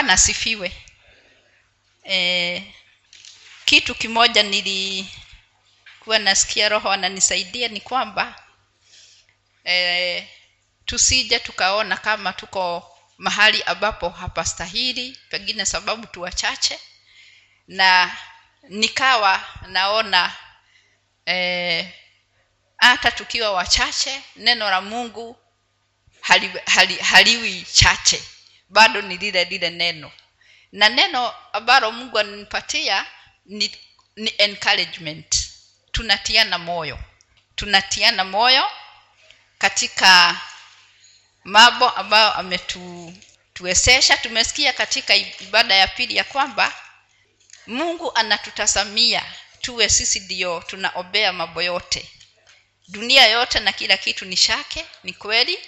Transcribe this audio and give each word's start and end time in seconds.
bwana 0.00 0.12
asifiwe. 0.12 0.72
E, 2.10 2.74
kitu 3.64 3.94
kimoja 3.94 4.42
nilikuwa 4.42 6.18
nasikia 6.18 6.68
roho 6.68 6.90
ananisaidia 6.90 7.68
ni 7.68 7.80
kwamba 7.80 8.42
e, 9.64 10.28
tusije 10.86 11.38
tukaona 11.38 11.96
kama 11.96 12.32
tuko 12.32 12.90
mahali 13.18 13.62
ambapo 13.62 14.08
hapastahili 14.08 15.18
pengine 15.30 15.66
sababu 15.66 16.06
tu 16.06 16.20
wachache. 16.22 16.78
Na 17.68 18.16
nikawa 18.68 19.44
naona 19.66 20.36
e, 21.26 21.94
hata 22.76 23.10
tukiwa 23.10 23.52
wachache 23.52 24.22
neno 24.36 24.70
la 24.70 24.80
mungu 24.80 25.36
hali, 26.20 26.50
hali, 26.66 26.96
haliwi 26.96 27.62
chache 27.72 28.22
bado 28.70 29.02
ni 29.02 29.16
lile 29.16 29.44
lile 29.44 29.70
neno. 29.70 30.12
Na 30.72 30.88
neno 30.88 31.34
ambalo 31.52 31.92
mungu 31.92 32.18
ananipatia 32.18 33.06
ni, 33.46 33.76
ni 34.16 34.34
encouragement. 34.38 35.36
Tunatiana 35.92 36.58
moyo. 36.58 36.98
Tunatiana 37.56 38.24
moyo 38.24 38.64
katika 39.58 40.40
mambo 41.44 41.88
ambayo 41.90 42.32
ametuwezesha. 42.32 44.16
Tumesikia 44.16 44.72
katika 44.72 45.16
ibada 45.16 45.74
ya 45.74 45.88
pili 45.88 46.16
ya 46.16 46.24
kwamba 46.24 46.74
mungu 47.66 48.12
anatutasamia 48.14 49.24
tuwe 49.60 49.88
sisi 49.88 50.20
ndio 50.20 50.60
tunaombea 50.66 51.32
mambo 51.32 51.62
yote. 51.62 52.10
Dunia 52.88 53.26
yote 53.26 53.60
na 53.60 53.72
kila 53.72 53.96
kitu 53.96 54.24
ni 54.24 54.36
shake 54.36 54.86
ni 55.04 55.12
kweli 55.12 55.58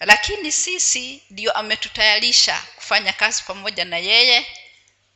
lakini 0.00 0.52
sisi 0.52 1.22
ndio 1.30 1.52
ametutayarisha 1.52 2.62
kufanya 2.76 3.12
kazi 3.12 3.42
pamoja 3.46 3.84
na 3.84 3.98
yeye 3.98 4.46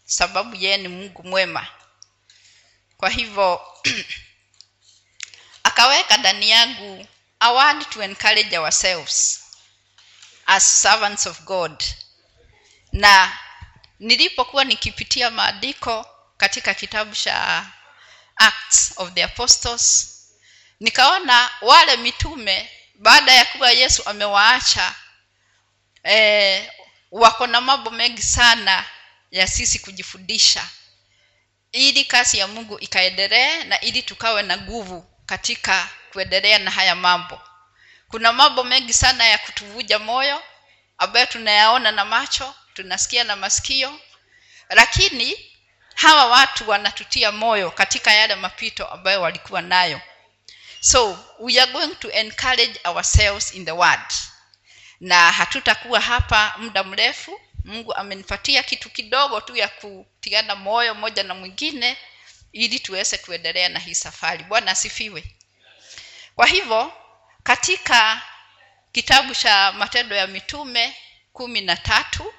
sababu 0.04 0.56
yeye 0.56 0.76
ni 0.76 0.88
mungu 0.88 1.22
mwema. 1.22 1.66
Kwa 2.96 3.10
hivyo 3.10 3.60
akaweka 5.68 6.16
ndani 6.16 6.50
yangu 6.50 7.06
want 7.40 7.90
to 7.90 8.02
encourage 8.02 8.58
ourselves 8.58 9.44
as 10.46 10.82
servants 10.82 11.26
of 11.26 11.40
god. 11.40 11.84
Na 12.92 13.38
nilipokuwa 13.98 14.64
nikipitia 14.64 15.30
maandiko 15.30 16.06
katika 16.36 16.74
kitabu 16.74 17.14
cha 17.14 17.66
acts 18.36 18.92
of 18.96 19.12
the 19.12 19.24
apostles 19.24 20.10
nikaona 20.80 21.50
wale 21.60 21.96
mitume 21.96 22.70
baada 23.04 23.32
ya 23.32 23.44
kuwa 23.44 23.70
yesu 23.70 24.02
amewaacha 24.06 24.94
e, 26.04 26.70
wako 27.10 27.46
na 27.46 27.60
mambo 27.60 27.90
mengi 27.90 28.22
sana 28.22 28.84
ya 29.30 29.46
sisi 29.46 29.78
kujifundisha. 29.78 30.66
Ili 31.72 32.04
kazi 32.04 32.38
ya 32.38 32.46
mungu 32.48 32.78
ikaendelee 32.80 33.64
na 33.64 33.80
ili 33.80 34.02
tukawe 34.02 34.42
na 34.42 34.56
nguvu 34.56 35.06
katika 35.26 35.88
kuendelea 36.12 36.58
na 36.58 36.70
haya 36.70 36.94
mambo. 36.94 37.40
Kuna 38.08 38.32
mambo 38.32 38.64
mengi 38.64 38.92
sana 38.92 39.26
ya 39.26 39.38
kutuvuja 39.38 39.98
moyo 39.98 40.42
ambayo 40.98 41.26
tunayaona 41.26 41.92
na 41.92 42.04
macho 42.04 42.54
tunasikia 42.74 43.24
na 43.24 43.36
masikio. 43.36 44.00
Lakini 44.70 45.52
hawa 45.94 46.26
watu 46.26 46.70
wanatutia 46.70 47.32
moyo 47.32 47.70
katika 47.70 48.12
yale 48.12 48.34
mapito 48.34 48.86
ambayo 48.86 49.22
walikuwa 49.22 49.62
nayo 49.62 50.00
so 50.84 51.18
we 51.40 51.58
are 51.58 51.72
going 51.72 51.94
to 52.00 52.10
encourage 52.10 52.78
ourselves 52.84 53.54
in 53.54 53.64
the 53.64 53.72
word. 53.72 54.12
Na 55.00 55.32
hatutakuwa 55.32 56.00
hapa 56.00 56.54
muda 56.58 56.84
mrefu. 56.84 57.40
Mungu 57.64 57.94
amenipatia 57.94 58.62
kitu 58.62 58.90
kidogo 58.90 59.40
tu 59.40 59.56
ya 59.56 59.68
kutiana 59.68 60.56
moyo 60.56 60.94
moja 60.94 61.22
na 61.22 61.34
mwingine 61.34 61.96
ili 62.52 62.80
tuweze 62.80 63.18
kuendelea 63.18 63.68
na 63.68 63.78
hii 63.78 63.94
safari. 63.94 64.44
Bwana 64.44 64.70
asifiwe. 64.70 65.24
Kwa 66.34 66.46
hivyo 66.46 66.92
katika 67.42 68.22
kitabu 68.92 69.34
cha 69.34 69.72
matendo 69.72 70.16
ya 70.16 70.26
mitume 70.26 70.96
kumi 71.32 71.60
na 71.60 71.76
tatu 71.76 72.34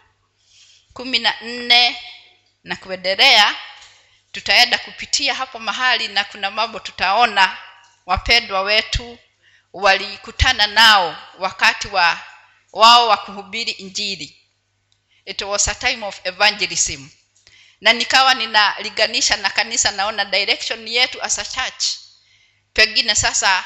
kumi 0.93 1.19
na 1.19 1.33
nne 1.41 1.97
na 2.63 2.75
kuendelea 2.75 3.55
tutaenda 4.31 4.77
kupitia 4.77 5.35
hapo 5.35 5.59
mahali 5.59 6.07
na 6.07 6.23
kuna 6.23 6.51
mambo 6.51 6.79
tutaona 6.79 7.57
wapendwa 8.05 8.61
wetu 8.61 9.17
walikutana 9.73 10.67
nao 10.67 11.17
wakati 11.39 11.87
wa 11.87 12.19
wao 12.73 13.07
wa 13.07 13.17
kuhubiri 13.17 13.71
injili. 13.71 14.41
It 15.25 15.41
was 15.41 15.67
a 15.67 15.75
time 15.75 16.05
of 16.05 16.19
evangelism. 16.23 17.09
Na 17.81 17.93
nikawa 17.93 18.33
ninaliganisha 18.33 19.37
na 19.37 19.49
kanisa 19.49 19.91
naona 19.91 20.25
direction 20.25 20.87
yetu 20.87 21.21
as 21.23 21.39
a 21.39 21.45
church. 21.45 21.85
Pengine 22.73 23.15
sasa 23.15 23.63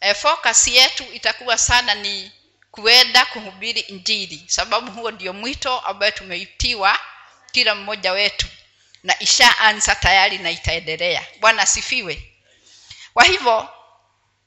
eh, 0.00 0.16
focus 0.16 0.68
yetu 0.68 1.04
itakuwa 1.12 1.58
sana 1.58 1.94
ni 1.94 2.32
kuenda 2.70 3.26
kuhubiri 3.26 3.80
injili. 3.80 4.44
Sababu 4.46 4.92
huo 4.92 5.10
ndio 5.10 5.32
mwito 5.32 5.80
ambayo 5.80 6.12
tumeitiwa 6.12 6.98
kila 7.52 7.74
mmoja 7.74 8.12
wetu. 8.12 8.46
Na 9.02 9.18
ishaanza 9.20 9.94
tayari 9.94 10.38
na 10.38 10.50
itaendelea. 10.50 11.26
Bwana 11.40 11.62
asifiwe 11.62 12.27
kwa 13.18 13.26
hivyo 13.26 13.68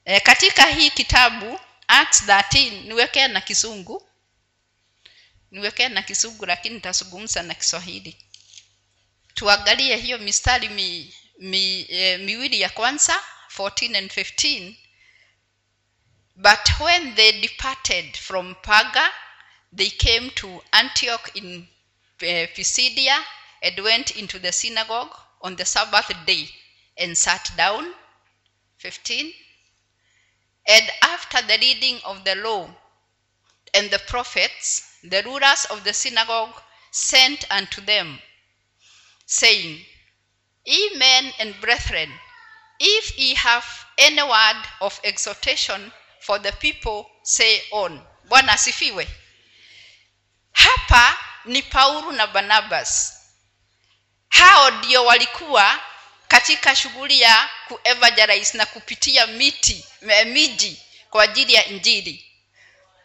e, 0.04 0.20
katika 0.20 0.66
hii 0.66 0.90
kitabu 0.90 1.60
acts 1.88 2.22
13 2.22 2.82
niwekee 2.84 3.28
na 3.28 3.40
kizungu 3.40 4.08
niwekee 5.50 5.88
na 5.88 6.02
kizungu 6.02 6.46
lakini 6.46 6.74
nitazungumza 6.74 7.42
na 7.42 7.54
kiswahili. 7.54 8.16
Tuangalie 9.34 9.96
hiyo 9.96 10.18
mistari 10.18 10.68
mi, 10.68 11.14
mi, 11.38 11.86
eh, 11.88 12.20
miwili 12.20 12.60
ya 12.60 12.68
kwanza 12.70 13.20
14 13.56 13.96
and 13.98 14.10
15 14.10 14.74
but 16.36 16.80
when 16.80 17.14
they 17.14 17.32
departed 17.32 18.16
from 18.16 18.54
paga 18.54 19.12
they 19.76 19.90
came 19.90 20.30
to 20.30 20.64
antioch 20.70 21.28
in 21.34 21.66
eh, 22.20 22.48
pisidia 22.54 23.24
and 23.62 23.80
went 23.80 24.16
into 24.16 24.38
the 24.38 24.52
synagogue 24.52 25.14
on 25.40 25.56
the 25.56 25.64
sabbath 25.64 26.16
day 26.26 26.48
and 26.96 27.14
sat 27.14 27.52
down 27.56 27.94
15 28.82 29.32
and 30.66 30.90
after 31.02 31.40
the 31.42 31.58
reading 31.60 31.98
of 32.04 32.24
the 32.24 32.34
law 32.34 32.68
and 33.74 33.90
the 33.90 33.98
prophets 34.08 34.98
the 35.04 35.22
rulers 35.22 35.64
of 35.70 35.84
the 35.84 35.92
synagogue 35.92 36.60
sent 36.90 37.44
unto 37.50 37.80
them 37.80 38.18
saying 39.26 39.78
ye 40.64 40.90
men 40.96 41.32
and 41.38 41.60
brethren 41.60 42.10
if 42.78 43.18
ye 43.18 43.34
have 43.34 43.64
any 43.98 44.22
word 44.22 44.62
of 44.80 45.00
exhortation 45.04 45.92
for 46.20 46.38
the 46.38 46.52
people 46.60 47.06
say 47.22 47.60
on. 47.72 48.00
Bwana 48.28 48.52
asifiwe. 48.52 49.08
Hapa 50.52 51.18
ni 51.44 51.62
paulo 51.62 52.12
na 52.12 52.26
barnabas. 52.26 53.12
Hao 54.28 54.70
ndio 54.70 55.04
walikuwa 55.04 55.80
katika 56.32 56.76
shughuli 56.76 57.20
ya 57.20 57.48
kuevangelize 57.68 58.58
na 58.58 58.66
kupitia 58.66 59.26
miti 59.26 59.86
miji 60.26 60.82
kwa 61.10 61.22
ajili 61.24 61.54
ya 61.54 61.64
injili. 61.66 62.26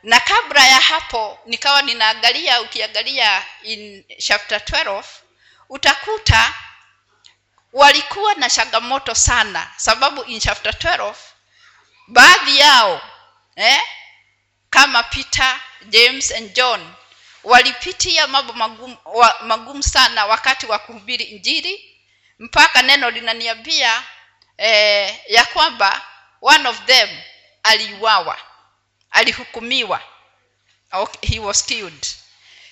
Na 0.03 0.19
kabla 0.19 0.67
ya 0.67 0.79
hapo 0.79 1.39
nikawa 1.45 1.81
ninaangalia 1.81 2.61
ukiangalia 2.61 3.45
in 3.63 4.03
chapter 4.17 4.57
12 4.59 5.03
utakuta 5.69 6.53
walikuwa 7.73 8.35
na 8.35 8.49
changamoto 8.49 9.15
sana 9.15 9.71
sababu 9.77 10.23
in 10.23 10.39
chapter 10.39 10.71
12 10.73 11.13
baadhi 12.07 12.59
yao 12.59 13.01
eh, 13.55 13.81
kama 14.69 15.03
peter 15.03 15.59
james 15.85 16.31
and 16.31 16.53
john 16.53 16.93
walipitia 17.43 18.27
mambo 18.27 18.53
magumu, 18.53 18.97
magumu 19.41 19.83
sana 19.83 20.25
wakati 20.25 20.65
wa 20.65 20.79
kuhubiri 20.79 21.23
injili 21.25 21.96
mpaka 22.39 22.81
neno 22.81 23.09
linaniambia 23.09 24.03
eh, 24.57 25.19
ya 25.27 25.45
kwamba 25.45 26.01
one 26.41 26.69
of 26.69 26.85
them 26.85 27.21
aliuawa 27.63 28.37
alihukumiwa. 29.11 30.01
Okay, 30.91 31.29
he 31.29 31.39
was 31.39 31.65
killed. 31.65 32.07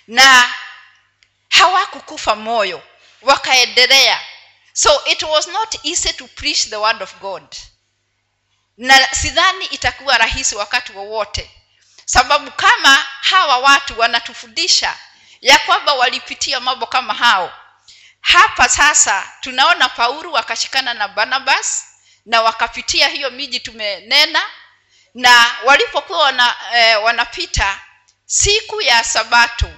Na 0.08 0.54
hawakukufa 1.50 2.36
moyo 2.36 2.84
wakaendelea. 3.22 4.22
So 4.74 5.06
it 5.06 5.24
was 5.24 5.48
not 5.48 5.76
easy 5.86 6.14
to 6.14 6.28
preach 6.28 6.70
the 6.70 6.76
word 6.76 7.02
of 7.04 7.16
god. 7.20 7.56
Na 8.78 9.08
sidhani 9.14 9.66
itakuwa 9.66 10.18
rahisi 10.18 10.56
wakati 10.56 10.92
wowote. 10.92 11.52
Sababu 12.06 12.52
kama 12.52 12.96
hawa 13.22 13.58
watu 13.58 14.00
wanatufundisha 14.00 14.98
ya 15.42 15.60
kwamba 15.60 15.94
walipitia 15.94 16.60
mambo 16.60 16.86
kama 16.86 17.14
hao 17.14 17.54
hapa 18.26 18.70
sasa 18.70 19.32
tunaona 19.42 19.90
paulo 19.90 20.32
wakashikana 20.32 20.94
na 20.94 21.08
barnabas 21.08 21.86
na 22.26 22.42
wakapitia 22.42 23.08
hiyo 23.08 23.32
miji 23.32 23.60
tumenena 23.60 24.44
na 25.14 25.56
walipokuwa 25.66 26.20
wana, 26.20 26.56
eh, 26.76 27.04
wanapita 27.04 27.80
siku 28.26 28.82
ya 28.82 29.04
sabato 29.04 29.70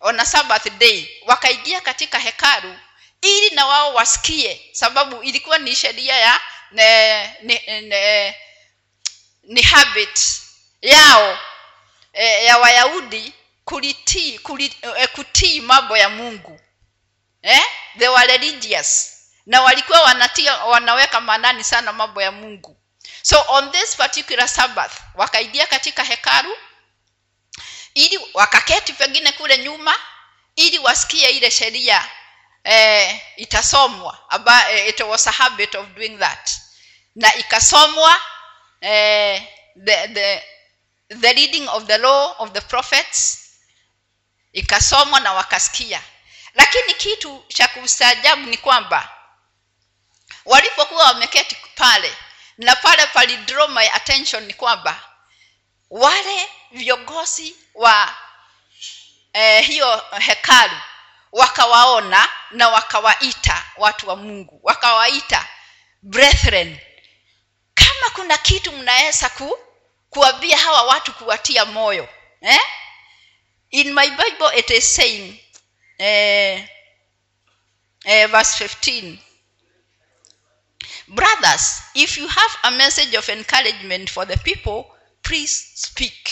on 0.00 0.24
sabbath 0.24 0.68
day 0.78 1.08
wakaingia 1.26 1.80
katika 1.80 2.18
hekalu 2.18 2.78
ili 3.20 3.50
na 3.50 3.66
wao 3.66 3.94
wasikie 3.94 4.60
sababu 4.72 5.22
ilikuwa 5.22 5.58
ni 5.58 5.76
sheria 5.76 6.16
ya 6.16 6.40
ne, 6.70 7.36
ne, 7.42 7.80
ne, 7.80 8.36
ni 9.42 9.62
habit 9.62 10.42
yao 10.82 11.38
e, 12.12 12.44
ya 12.44 12.58
wayahudi 12.58 13.32
kulitii 13.64 14.38
kuli, 14.38 14.74
e, 14.96 15.06
kutii 15.06 15.60
mambo 15.60 15.96
ya 15.96 16.08
mungu 16.08 16.60
eh? 17.42 17.62
they 17.98 18.08
were 18.08 18.26
religious 18.26 19.12
na 19.46 19.62
walikuwa 19.62 20.02
wanatia 20.02 20.56
wanaweka 20.64 21.20
maanani 21.20 21.64
sana 21.64 21.92
mambo 21.92 22.22
ya 22.22 22.32
mungu. 22.32 22.76
So 23.22 23.44
on 23.48 23.72
this 23.72 23.96
particular 23.96 24.48
sabbath 24.48 24.92
wakaingia 25.14 25.66
katika 25.66 26.04
hekalu 26.04 26.56
ili 27.94 28.20
wakaketi 28.34 28.92
pengine 28.92 29.32
kule 29.32 29.58
nyuma 29.58 29.94
ili 30.56 30.78
wasikie 30.78 31.30
ile 31.30 31.50
sheria 31.50 32.08
eh, 32.64 33.20
itasomwa 33.36 34.18
eh, 34.70 34.88
it 34.88 35.00
was 35.00 35.26
a 35.26 35.30
habit 35.32 35.74
of 35.74 35.86
doing 35.88 36.18
that. 36.18 36.50
Na 37.14 37.34
ikasomwa 37.34 38.20
eh, 38.80 39.42
the, 39.84 40.08
the, 40.08 40.42
the 41.20 41.32
reading 41.32 41.68
of 41.68 41.84
the 41.84 41.98
law 41.98 42.34
of 42.38 42.52
the 42.52 42.60
prophets 42.60 43.38
ikasomwa 44.52 45.20
na 45.20 45.32
wakasikia 45.32 46.02
lakini 46.54 46.94
kitu 46.94 47.44
cha 47.48 47.68
kustaajabu 47.68 48.46
ni 48.46 48.56
kwamba 48.56 49.08
walipokuwa 50.44 51.04
wameketi 51.04 51.56
pale 51.74 52.16
na 52.58 52.76
pale 52.76 53.06
palidraw 53.06 53.68
my 53.68 53.88
attention 53.90 54.44
ni 54.44 54.54
kwamba 54.54 55.00
wale 55.90 56.48
viongozi 56.70 57.56
wa 57.74 58.14
eh, 59.32 59.66
hiyo 59.66 60.04
hekalu 60.18 60.80
wakawaona 61.32 62.28
na 62.50 62.68
wakawaita 62.68 63.64
watu 63.76 64.08
wa 64.08 64.16
mungu 64.16 64.60
wakawaita 64.62 65.48
brethren 66.02 66.78
kama 67.74 68.10
kuna 68.14 68.38
kitu 68.38 68.72
mnaweza 68.72 69.28
ku, 69.28 69.58
kuambia 70.10 70.58
hawa 70.58 70.82
watu 70.82 71.12
kuwatia 71.12 71.64
moyo 71.64 72.08
eh? 72.40 72.60
in 73.70 73.92
my 73.92 74.10
bible 74.10 74.58
it 74.58 74.70
is 74.70 74.94
saying 74.94 75.41
eh, 76.02 76.68
eh, 78.04 78.26
verse 78.26 78.64
15 78.64 79.18
brothers 81.08 81.82
if 81.94 82.18
you 82.18 82.26
have 82.28 82.58
a 82.62 82.70
message 82.70 83.14
of 83.16 83.28
encouragement 83.28 84.10
for 84.10 84.26
the 84.26 84.36
people 84.36 84.84
please 85.22 85.70
speak. 85.74 86.30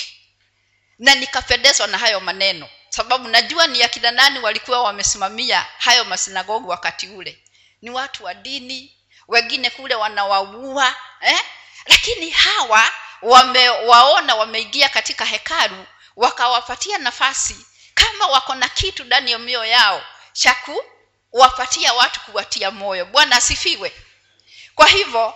Na 0.99 1.15
nikapendezwa 1.15 1.87
na 1.87 1.99
hayo 1.99 2.21
maneno 2.21 2.69
sababu 2.89 3.29
najua 3.29 3.67
ni 3.67 3.83
akina 3.83 4.11
nani 4.11 4.39
walikuwa 4.39 4.83
wamesimamia 4.83 5.67
hayo 5.79 6.05
masinagogi 6.05 6.67
wakati 6.69 7.09
ule. 7.09 7.39
Ni 7.83 7.91
watu 7.91 8.25
wa 8.25 8.35
dini 8.35 8.97
wengine 9.29 9.71
kule 9.71 9.95
wanawaua 9.95 10.95
eh? 11.21 11.41
lakini 11.87 12.31
hawa 12.31 12.93
wamewaona 13.23 14.35
wameingia 14.35 14.89
katika 14.89 15.25
hekalu 15.25 15.87
wakawapatia 16.17 16.99
nafasi 16.99 17.67
kama 18.21 18.33
wako 18.33 18.55
na 18.55 18.69
kitu 18.69 19.05
ndani 19.05 19.31
ya 19.31 19.39
mioyo 19.39 19.65
yao 19.71 20.07
cha 20.33 20.57
kuwapatia 21.31 21.93
watu 21.93 22.21
kuwatia 22.21 22.71
moyo. 22.71 23.05
Bwana 23.07 23.37
asifiwe. 23.37 23.93
Kwa 24.75 24.87
hivyo 24.89 25.35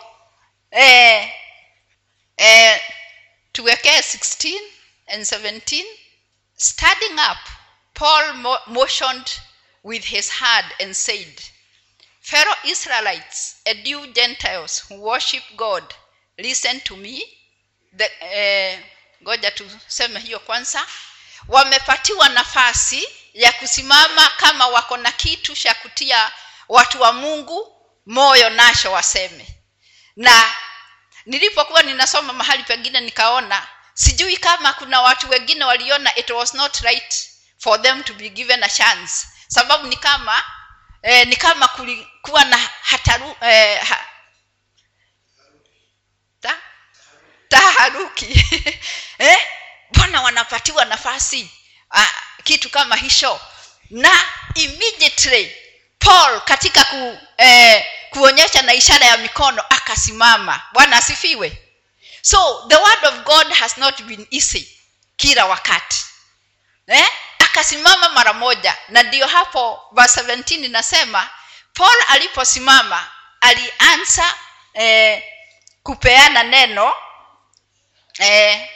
eh, 0.71 1.33
eh, 2.37 2.81
tuwekee 3.53 3.99
16 4.01 4.61
and 5.07 5.23
17 5.23 5.85
standing 6.57 7.13
up 7.31 7.39
paul 7.95 8.35
motioned 8.67 9.31
with 9.85 10.05
his 10.05 10.31
hand 10.31 10.67
and 10.83 10.95
said 10.95 11.41
fellow 12.21 12.57
israelites 12.65 13.57
and 13.65 13.87
you 13.87 14.07
gentiles 14.07 14.85
who 14.91 14.97
worship 15.03 15.45
god 15.57 15.95
listen 16.37 16.81
to 16.81 16.97
me. 16.97 17.39
The, 17.97 18.11
eh, 18.21 18.79
ngoja 19.23 19.51
tuseme 19.51 20.21
hiyo 20.21 20.41
kwanza 20.41 20.87
wamepatiwa 21.49 22.29
nafasi 22.29 23.09
ya 23.35 23.53
kusimama 23.53 24.29
kama 24.29 24.67
wako 24.67 24.97
na 24.97 25.13
kitu 25.13 25.57
cha 25.57 25.75
kutia 25.75 26.33
watu 26.69 27.01
wa 27.01 27.13
mungu 27.13 27.87
moyo 28.07 28.51
nacho 28.51 28.93
waseme. 28.93 29.47
Na 30.17 30.55
nilipokuwa 31.27 31.83
ninasoma 31.83 32.33
mahali 32.33 32.63
pengine 32.63 33.01
nikaona 33.01 33.67
sijui 33.95 34.37
kama 34.37 34.73
kuna 34.73 35.01
watu 35.01 35.31
wengine 35.31 35.65
waliona 35.65 36.17
it 36.17 36.31
was 36.31 36.55
not 36.55 36.77
right 36.81 37.31
for 37.59 37.83
them 37.83 38.03
to 38.05 38.15
be 38.15 38.29
given 38.29 38.63
a 38.65 38.69
chance. 38.69 39.27
Sababu 39.49 39.87
ni 39.87 39.97
kama 39.97 40.43
eh, 41.03 41.27
ni 41.27 41.37
kama 41.37 41.69
kulikuwa 41.69 42.45
na 42.45 42.57
hataru 42.83 43.37
eh, 43.41 43.81
ha, 43.85 44.05
ta, 46.41 46.59
taharuki. 47.49 48.45
Eh? 49.19 49.37
Mbona 49.97 50.23
wanapatiwa 50.23 50.85
nafasi 50.85 51.51
ah, 51.91 52.07
kitu 52.45 52.71
kama 52.71 52.97
hicho? 52.97 53.41
Na 53.91 54.23
immediately 54.55 55.57
paul 55.99 56.41
katika 56.41 56.85
ku, 56.85 57.19
eh, 57.37 57.85
kuonyesha 58.11 58.63
na 58.63 58.75
ishara 58.75 59.07
ya 59.07 59.17
mikono 59.17 59.63
akasimama. 59.71 60.63
Bwana 60.73 60.97
asifiwe. 60.97 61.59
So 62.23 62.65
the 62.69 62.77
word 62.77 63.05
of 63.05 63.15
god 63.25 63.53
has 63.53 63.77
not 63.79 64.03
been 64.03 64.27
easy 64.31 64.79
kila 65.17 65.47
wakati. 65.47 66.05
Eh? 66.87 67.09
akasimama 67.39 68.09
mara 68.09 68.33
moja. 68.33 68.77
Na 68.89 69.03
ndio 69.03 69.27
hapo 69.27 69.81
verse 69.93 70.21
17 70.21 70.65
inasema 70.65 71.31
paul 71.75 71.97
aliposimama 72.09 73.11
alianza 73.41 74.35
eh, 74.75 75.23
kupeana 75.83 76.43
neno 76.43 76.95
eh, 78.19 78.69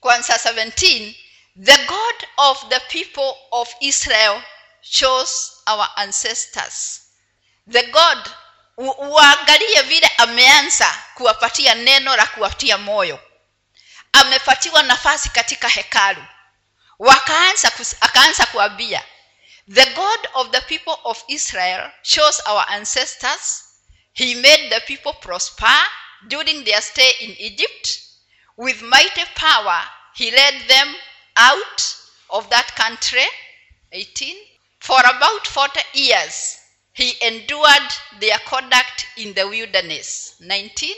kwanza 0.00 0.36
17 0.36 1.14
the 1.64 1.76
god 1.76 2.26
of 2.36 2.68
the 2.68 2.80
people 2.80 3.34
of 3.50 3.74
israel 3.80 4.42
chose 4.82 5.52
our 5.66 5.88
ancestors. 5.96 7.02
The 7.66 7.82
god 7.82 8.30
uangalie 8.76 9.82
vile 9.82 10.06
ameanza 10.16 11.02
kuwapatia 11.14 11.74
neno 11.74 12.16
la 12.16 12.26
kuwatia 12.26 12.78
moyo. 12.78 13.20
Amepatiwa 14.12 14.82
nafasi 14.82 15.28
katika 15.28 15.68
hekalu. 15.68 16.24
Wakaanza 16.98 17.72
akaanza 18.00 18.46
kuambia 18.46 19.04
the 19.74 19.86
god 19.86 20.28
of 20.34 20.50
the 20.50 20.60
people 20.60 20.96
of 21.04 21.24
israel 21.26 21.90
chose 22.02 22.42
our 22.46 22.64
ancestors. 22.68 23.64
He 24.12 24.34
made 24.34 24.68
the 24.68 24.80
people 24.80 25.12
prosper 25.20 25.86
during 26.22 26.64
their 26.64 26.82
stay 26.82 27.10
in 27.10 27.36
egypt 27.38 28.09
with 28.60 28.82
mighty 28.82 29.24
power 29.36 29.80
he 30.14 30.30
led 30.30 30.54
them 30.68 30.94
out 31.38 31.96
of 32.28 32.50
that 32.50 32.68
country 32.76 33.24
18 33.92 34.36
for 34.80 35.00
about 35.00 35.46
40 35.46 35.80
years. 35.94 36.58
He 36.92 37.14
endured 37.22 37.90
their 38.20 38.38
conduct 38.44 39.06
in 39.16 39.32
the 39.32 39.48
wilderness 39.48 40.36
19 40.40 40.94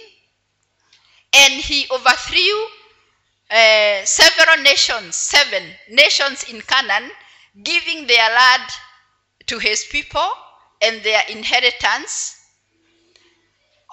and 1.35 1.53
he 1.53 1.87
overthrew 1.91 2.67
uh, 3.51 4.05
several 4.05 4.63
nations 4.63 5.15
seven 5.15 5.63
nations 5.91 6.45
in 6.45 6.61
canaan 6.63 7.11
giving 7.63 8.07
their 8.09 8.29
land 8.31 8.71
to 9.47 9.59
his 9.61 9.85
people 9.85 10.29
and 10.81 11.01
their 11.05 11.23
inheritance. 11.29 12.35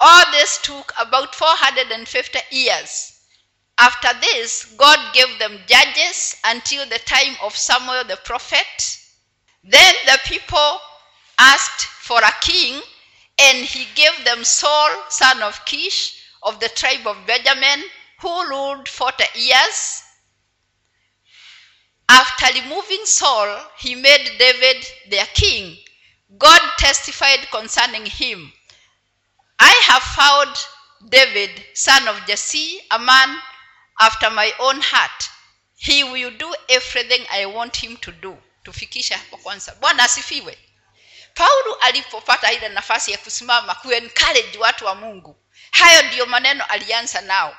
All 0.02 0.24
this 0.32 0.58
took 0.64 0.92
about 1.00 1.36
450 1.36 2.40
years 2.50 3.19
after 3.80 4.10
this 4.20 4.66
god 4.78 5.00
gave 5.14 5.40
them 5.40 5.58
judges 5.68 6.36
until 6.46 6.86
the 6.88 7.00
time 7.00 7.36
of 7.42 7.56
samuel 7.56 8.04
the 8.04 8.18
prophet. 8.26 8.98
Then 9.64 9.94
the 10.06 10.20
people 10.26 10.80
asked 11.38 11.86
for 11.86 12.20
a 12.20 12.34
king 12.42 12.82
and 13.40 13.58
he 13.66 13.86
gave 13.96 14.26
them 14.26 14.44
saul 14.44 14.90
son 15.10 15.42
of 15.42 15.64
kish 15.66 16.22
of 16.44 16.60
the 16.60 16.70
tribe 16.70 17.08
of 17.08 17.26
benjamin 17.26 17.84
who 18.20 18.50
ruled 18.50 18.88
40 18.88 19.24
years. 19.36 20.04
After 22.10 22.60
removing 22.62 23.06
saul 23.06 23.62
he 23.78 23.96
made 23.96 24.32
david 24.38 24.86
their 25.10 25.28
king. 25.34 25.78
God 26.38 26.62
testified 26.78 27.48
concerning 27.52 28.06
him. 28.06 28.52
I 29.60 29.74
have 29.88 30.04
found 30.04 30.56
david 31.10 31.52
son 31.74 32.08
of 32.10 32.26
jesse 32.28 32.80
a 32.92 33.00
man 33.00 33.40
after 34.00 34.32
my 34.32 34.54
own 34.60 34.82
heart. 34.82 35.30
He 35.76 36.04
will 36.04 36.32
do 36.38 36.54
everything 36.68 37.26
i 37.32 37.46
want 37.46 37.78
him 37.78 37.98
to 37.98 38.12
do 38.12 38.38
tufikisha 38.64 39.18
hapo 39.18 39.38
kwanza. 39.38 39.76
Bwana 39.76 40.04
asifiwe. 40.04 40.58
Paulo 41.34 41.74
alipopata 41.76 42.52
ile 42.52 42.70
nafasi 42.70 43.12
ya 43.12 43.18
kusimama 43.18 43.76
kuencourage 43.76 44.58
watu 44.58 44.86
wa 44.86 44.96
mungu. 44.96 45.44
Hayo 45.72 46.02
ndiyo 46.02 46.26
maneno 46.26 46.66
alianza 46.66 47.22
nao. 47.22 47.58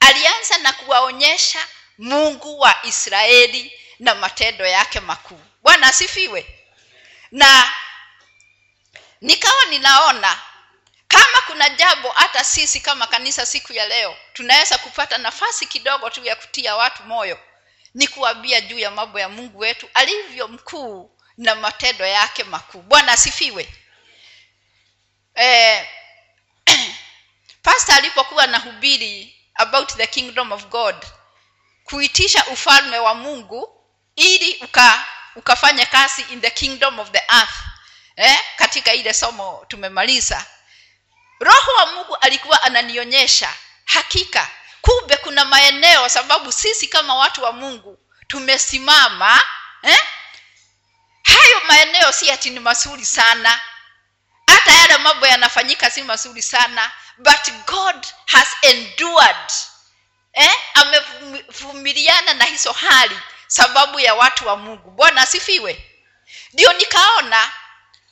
Alianza 0.00 0.58
na 0.58 0.72
kuwaonyesha 0.72 1.66
mungu 1.98 2.60
wa 2.60 2.76
israeli 2.86 3.80
na 3.98 4.14
matendo 4.14 4.66
yake 4.66 5.00
makuu. 5.00 5.40
Bwana 5.62 5.86
asifiwe. 5.86 6.46
Na 7.30 7.72
nikawa 9.20 9.64
ninaona 9.64 10.40
kama 11.08 11.40
kuna 11.46 11.68
jambo 11.68 12.08
hata 12.08 12.44
sisi 12.44 12.80
kama 12.80 13.06
kanisa 13.06 13.46
siku 13.46 13.72
ya 13.72 13.88
leo 13.88 14.16
tunaweza 14.32 14.78
kupata 14.78 15.18
nafasi 15.18 15.66
kidogo 15.66 16.10
tu 16.10 16.24
ya 16.24 16.36
kutia 16.36 16.76
watu 16.76 17.02
moyo 17.02 17.38
ni 17.94 18.06
kuambia 18.08 18.60
juu 18.60 18.78
ya 18.78 18.90
mambo 18.90 19.20
ya 19.20 19.28
mungu 19.28 19.58
wetu 19.58 19.88
alivyo 19.94 20.48
mkuu 20.48 21.16
na 21.36 21.54
matendo 21.54 22.06
yake 22.06 22.44
makuu. 22.44 22.82
Bwana 22.82 23.12
asifiwe. 23.12 23.68
Eh, 25.38 25.88
pasta 27.62 27.96
alipokuwa 27.96 28.44
anahubiri 28.44 29.36
about 29.54 29.96
the 29.96 30.06
kingdom 30.06 30.52
of 30.52 30.66
god 30.66 31.06
kuitisha 31.84 32.46
ufalme 32.46 32.98
wa 32.98 33.14
mungu 33.14 33.84
ili 34.16 34.54
uka 34.54 35.06
ukafanya 35.34 35.86
kazi 35.86 36.22
in 36.22 36.40
the 36.40 36.50
kingdom 36.50 36.98
of 36.98 37.10
the 37.10 37.22
earth 37.28 37.54
eh, 38.16 38.38
katika 38.56 38.94
ile 38.94 39.14
somo 39.14 39.64
tumemaliza 39.68 40.46
roho 41.40 41.72
wa 41.78 41.86
mungu 41.86 42.16
alikuwa 42.16 42.62
ananionyesha. 42.62 43.52
Hakika 43.84 44.48
kumbe 44.80 45.16
kuna 45.16 45.44
maeneo 45.44 46.08
sababu 46.08 46.52
sisi 46.52 46.86
kama 46.86 47.14
watu 47.14 47.42
wa 47.42 47.52
mungu 47.52 47.98
tumesimama 48.26 49.42
eh? 49.82 49.98
hayo 51.22 51.60
maeneo 51.68 52.12
si 52.12 52.30
ati 52.30 52.50
ni 52.50 52.60
mazuri 52.60 53.04
sana. 53.04 53.60
Hata 54.46 54.72
yale 54.72 54.96
mambo 54.98 55.26
yanafanyika 55.26 55.90
si 55.90 56.02
mazuri 56.02 56.42
sana. 56.42 56.90
But 57.18 57.50
god 57.66 58.06
has 58.26 58.48
endured 58.62 59.52
eh? 60.32 60.54
amevumiliana 60.74 62.34
na 62.34 62.44
hizo 62.44 62.72
hali 62.72 63.20
sababu 63.46 64.00
ya 64.00 64.14
watu 64.14 64.46
wa 64.46 64.56
mungu. 64.56 64.90
Bwana 64.90 65.20
asifiwe. 65.22 65.90
Ndio 66.52 66.72
nikaona 66.72 67.52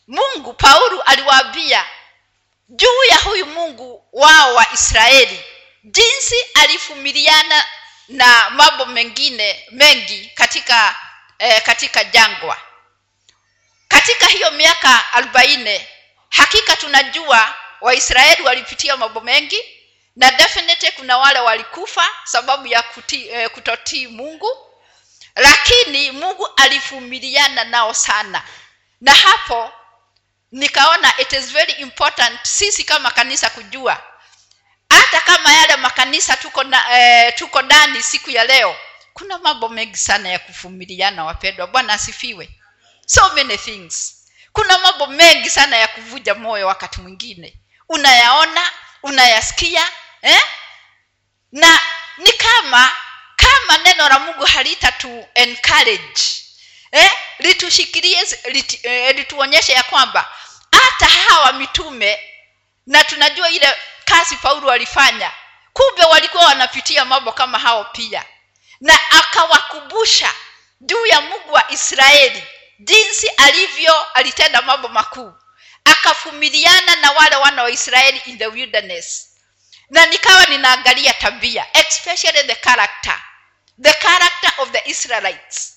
mungu 0.08 0.52
paulo 0.54 1.02
aliwaambia 1.02 1.84
juu 2.68 3.04
ya 3.10 3.16
huyu 3.16 3.46
mungu 3.46 4.08
wao 4.12 4.54
wa 4.54 4.66
israeli. 4.72 5.44
Jinsi 5.84 6.34
alivumiliana 6.54 7.64
na 8.08 8.50
mambo 8.50 8.86
mengine 8.86 9.66
mengi 9.70 10.30
katika 10.34 10.96
eh, 11.38 11.62
katika 11.62 12.04
jangwa. 12.04 12.56
Katika 13.88 14.26
hiyo 14.26 14.50
miaka 14.50 15.12
arobaini 15.12 15.86
hakika 16.28 16.76
tunajua 16.76 17.54
waisraeli 17.80 18.42
walipitia 18.42 18.96
mambo 18.96 19.20
mengi 19.20 19.60
na 20.16 20.30
definitely 20.30 20.92
kuna 20.92 21.18
wale 21.18 21.40
walikufa 21.40 22.08
sababu 22.24 22.66
ya 22.66 22.82
kuti, 22.82 23.28
eh, 23.28 23.50
kutotii 23.50 24.06
mungu. 24.06 24.48
Lakini 25.36 26.10
mungu 26.10 26.48
alivumiliana 26.56 27.64
nao 27.64 27.94
sana. 27.94 28.42
Na 29.00 29.14
hapo 29.14 29.72
nikaona 30.54 31.18
it 31.18 31.32
is 31.32 31.52
very 31.52 31.72
important 31.72 32.38
sisi 32.42 32.84
kama 32.84 33.10
kanisa 33.10 33.50
kujua. 33.50 34.02
Hata 34.90 35.20
kama 35.20 35.52
yale 35.52 35.76
makanisa 35.76 36.36
tuko 36.36 36.64
na, 36.64 36.98
eh, 36.98 37.34
tuko 37.36 37.62
ndani 37.62 38.02
siku 38.02 38.30
ya 38.30 38.44
leo 38.44 38.76
kuna 39.12 39.38
mambo 39.38 39.68
mengi 39.68 39.96
sana 39.96 40.28
ya 40.28 40.38
kuvumiliana 40.38 41.24
wapendwa. 41.24 41.66
Bwana 41.66 41.92
asifiwe. 41.92 42.50
So 43.06 43.32
many 43.34 43.58
things. 43.58 44.14
Kuna 44.52 44.78
mambo 44.78 45.06
mengi 45.06 45.50
sana 45.50 45.76
ya 45.76 45.88
kuvuja 45.88 46.34
moyo 46.34 46.66
wakati 46.66 47.00
mwingine. 47.00 47.60
Unayaona 47.88 48.70
unayasikia 49.02 49.82
eh? 50.22 50.42
na 51.52 51.80
ni 52.18 52.32
kama 52.32 52.92
kama 53.36 53.78
neno 53.78 54.08
la 54.08 54.18
mungu 54.18 54.44
halita 54.44 54.92
tu 54.92 55.26
encourage 55.34 56.20
eh? 56.92 57.10
Litushikilie 57.38 58.22
lit, 58.44 58.84
eh, 58.84 59.16
lituonyeshe 59.16 59.72
ya 59.72 59.82
kwamba 59.82 60.32
hata 60.72 61.06
hawa 61.06 61.52
mitume 61.52 62.20
na 62.86 63.04
tunajua 63.04 63.50
ile 63.50 63.76
kazi 64.04 64.36
paulo 64.36 64.70
alifanya 64.70 65.32
kumbe 65.72 66.04
walikuwa 66.04 66.44
wanapitia 66.46 67.04
mambo 67.04 67.32
kama 67.32 67.58
hao 67.58 67.84
pia. 67.84 68.24
Na 68.80 68.98
akawakumbusha 69.10 70.32
juu 70.80 71.06
ya 71.06 71.20
mungu 71.20 71.52
wa 71.52 71.70
israeli 71.70 72.44
jinsi 72.78 73.28
alivyo 73.28 74.02
alitenda 74.14 74.62
mambo 74.62 74.88
makuu. 74.88 75.32
Akafumiliana 75.84 76.96
na 76.96 77.10
wale 77.12 77.36
wana 77.36 77.62
wa 77.62 77.70
israeli 77.70 78.22
in 78.26 78.38
the 78.38 78.46
wilderness. 78.46 79.30
Na 79.90 80.06
nikawa 80.06 80.46
ninaangalia 80.46 81.14
tabia 81.14 81.66
especially 81.72 82.44
the 82.44 82.54
character 82.54 83.22
the 83.82 83.92
character 83.92 84.52
of 84.58 84.70
the 84.70 84.82
israelites 84.90 85.73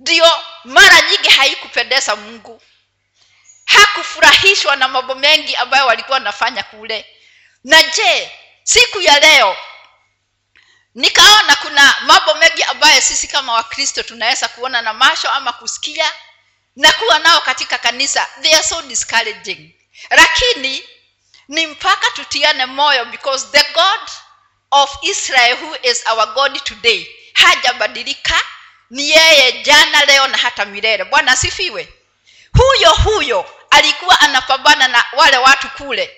ndio 0.00 0.44
mara 0.64 1.00
nyingi 1.02 1.28
haikupendeza 1.28 2.16
mungu. 2.16 2.62
Hakufurahishwa 3.64 4.76
na 4.76 4.88
mambo 4.88 5.14
mengi 5.14 5.56
ambayo 5.56 5.86
walikuwa 5.86 6.14
wanafanya 6.18 6.62
kule. 6.62 7.06
Na 7.64 7.82
je 7.82 8.30
siku 8.64 9.00
ya 9.00 9.20
leo 9.20 9.56
nikaona 10.94 11.56
kuna 11.56 11.96
mambo 12.00 12.34
mengi 12.34 12.62
ambayo 12.62 13.00
sisi 13.00 13.28
kama 13.28 13.52
wakristo 13.52 14.02
tunaweza 14.02 14.48
kuona 14.48 14.82
na 14.82 14.92
macho 14.92 15.30
ama 15.30 15.52
kusikia 15.52 16.12
na 16.76 16.92
kuwa 16.92 17.18
nao 17.18 17.40
katika 17.40 17.78
kanisa. 17.78 18.26
They 18.42 18.54
are 18.54 18.62
so 18.62 18.82
discouraging. 18.82 19.74
Lakini 20.10 20.84
ni 21.48 21.66
mpaka 21.66 22.10
tutiane 22.10 22.66
moyo 22.66 23.04
because 23.04 23.46
the 23.52 23.72
god 23.72 24.00
of 24.70 24.96
israel 25.02 25.56
who 25.62 25.76
is 25.82 26.06
our 26.06 26.26
god 26.34 26.64
today 26.64 27.16
hajabadilika 27.34 28.40
ni 28.90 29.10
yeye 29.10 29.52
jana 29.62 30.04
leo 30.04 30.26
na 30.28 30.38
hata 30.38 30.64
milele. 30.64 31.04
Bwana 31.04 31.32
asifiwe. 31.32 31.92
Huyo 32.58 32.90
huyo 32.94 33.56
alikuwa 33.70 34.20
anapambana 34.20 34.88
na 34.88 35.04
wale 35.12 35.36
watu 35.36 35.70
kule 35.70 36.16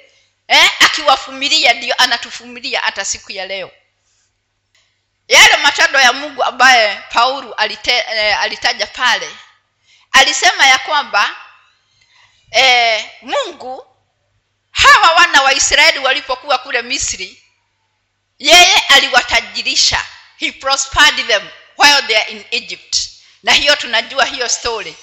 eh, 0.49 0.71
akiwafumilia 0.81 1.75
ndio 1.75 1.95
anatufumilia 1.99 2.81
hata 2.81 3.05
siku 3.05 3.33
ya 3.33 3.47
leo. 3.47 3.71
Yale 5.29 5.57
matendo 5.57 6.01
ya 6.01 6.13
mungu 6.13 6.45
ambaye 6.45 7.03
paulu 7.11 7.55
alite, 7.55 8.05
eh, 8.13 8.41
alitaja 8.41 8.87
pale 8.87 9.31
alisema 10.13 10.67
ya 10.67 10.79
kwamba 10.79 11.37
eh, 12.51 13.11
mungu 13.23 13.87
hawa 14.71 15.13
wana 15.13 15.43
wa 15.43 15.53
israeli 15.53 15.99
walipokuwa 15.99 16.59
kule 16.59 16.83
misri 16.83 17.43
yeye 18.39 18.75
aliwatajirisha. 18.89 20.05
He 20.37 20.53
prospered 20.53 21.27
them 21.27 21.49
while 21.83 22.03
they 22.07 22.17
are 22.17 22.31
in 22.31 22.45
egypt. 22.51 22.97
Na 23.43 23.53
hiyo 23.53 23.77
tunajua 23.77 24.25
hiyo 24.25 24.49
story. 24.49 24.97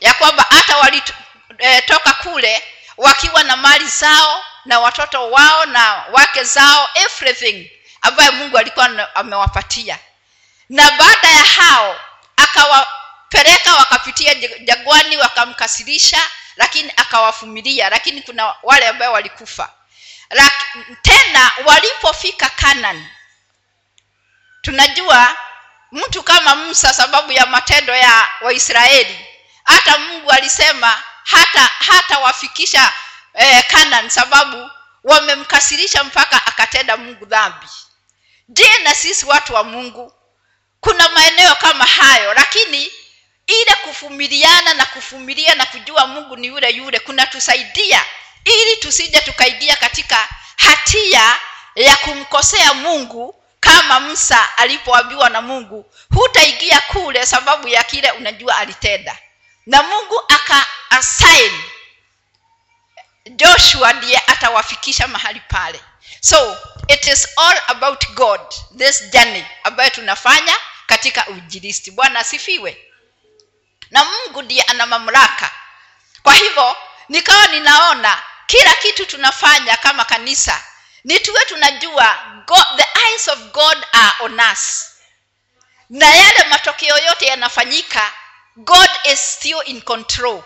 Ya 0.00 0.14
kwamba 0.14 0.46
hata 0.50 0.76
walitoka 0.76 2.10
e, 2.10 2.22
kule 2.22 2.62
wakiwa 2.96 3.42
na 3.42 3.56
mali 3.56 3.86
zao 3.88 4.44
na 4.64 4.80
watoto 4.80 5.30
wao 5.30 5.66
na 5.66 6.04
wake 6.12 6.44
zao 6.44 6.88
everything 6.94 7.70
ambayo 8.02 8.32
mungu 8.32 8.58
alikuwa 8.58 9.14
amewapatia. 9.14 9.98
Na 10.68 10.90
baada 10.90 11.28
ya 11.28 11.44
hao 11.44 12.00
akawapeleka 12.36 13.74
wakapitia 13.74 14.34
jagwani 14.34 15.16
wakamkasirisha 15.16 16.30
lakini 16.56 16.92
akawafumilia 16.96 17.90
lakini 17.90 18.22
kuna 18.22 18.54
wale 18.62 18.88
ambao 18.88 19.12
walikufa. 19.12 19.72
Lak, 20.30 20.52
tena 21.02 21.50
walipofika 21.64 22.48
kanan 22.48 23.06
tunajua 24.62 25.36
mtu 25.92 26.22
kama 26.22 26.56
musa 26.56 26.94
sababu 26.94 27.32
ya 27.32 27.46
matendo 27.46 27.94
ya 27.96 28.28
waisraeli. 28.40 29.26
Hata 29.64 29.98
mungu 29.98 30.30
alisema 30.30 31.02
hata 31.24 31.60
hata 31.86 32.18
wafikisha 32.18 32.92
eh, 33.34 33.64
kanan 33.66 34.10
sababu 34.10 34.70
wamemkasirisha 35.04 36.04
mpaka 36.04 36.46
akatenda 36.46 36.96
mungu 36.96 37.24
dhambi. 37.26 37.66
Je 38.48 38.78
na 38.84 38.94
sisi 38.94 39.26
watu 39.26 39.54
wa 39.54 39.64
mungu 39.64 40.12
kuna 40.80 41.08
maeneo 41.08 41.54
kama 41.54 41.84
hayo 41.84 42.34
lakini 42.34 42.92
ile 43.46 43.74
kuvumiliana 43.84 44.74
na 44.74 44.86
kuvumilia 44.86 45.54
na 45.54 45.66
kujua 45.66 46.06
mungu 46.06 46.36
ni 46.36 46.46
yule 46.46 46.70
yule 46.70 46.98
kunatusaidia 46.98 48.04
ili 48.44 48.76
tusije 48.76 49.20
tukaingia 49.20 49.76
katika 49.76 50.28
hatia 50.56 51.36
ya 51.74 51.96
kumkosea 51.96 52.74
mungu 52.74 53.41
kama 53.62 54.00
msa 54.00 54.56
alipoambiwa 54.58 55.30
na 55.30 55.42
mungu 55.42 55.92
hutaingia 56.14 56.80
kule 56.80 57.26
sababu 57.26 57.68
ya 57.68 57.82
kile 57.84 58.10
unajua 58.10 58.56
alitenda. 58.56 59.18
Na 59.66 59.82
mungu 59.82 60.20
aka 60.28 60.66
assign 60.90 61.62
joshua 63.30 63.92
ndiye 63.92 64.18
atawafikisha 64.26 65.06
mahali 65.08 65.40
pale. 65.48 65.80
So 66.20 66.56
it 66.88 67.06
is 67.06 67.28
all 67.36 67.60
about 67.66 68.08
god 68.10 68.40
this 68.78 69.10
journey 69.10 69.44
ambayo 69.64 69.90
tunafanya 69.90 70.54
katika 70.86 71.26
ujiristi 71.26 71.90
bwana 71.90 72.18
asifiwe. 72.20 72.86
Na 73.90 74.04
mungu 74.04 74.42
ndiye 74.42 74.62
ana 74.62 74.86
mamlaka. 74.86 75.50
Kwa 76.22 76.34
hivyo 76.34 76.76
nikawa 77.08 77.46
ninaona 77.46 78.22
kila 78.46 78.74
kitu 78.74 79.06
tunafanya 79.06 79.76
kama 79.76 80.04
kanisa 80.04 80.64
ni 81.04 81.20
tuwe 81.20 81.44
tunajua 81.44 82.16
god, 82.46 82.64
the 82.76 82.86
eyes 83.08 83.28
of 83.28 83.38
god 83.38 83.86
are 83.92 84.12
on 84.20 84.40
us. 84.52 84.88
Na 85.90 86.06
yale 86.16 86.44
matokeo 86.48 86.98
yote 86.98 87.26
yanafanyika 87.26 88.12
god 88.56 88.90
is 89.12 89.34
still 89.34 89.62
in 89.64 89.82
control. 89.82 90.42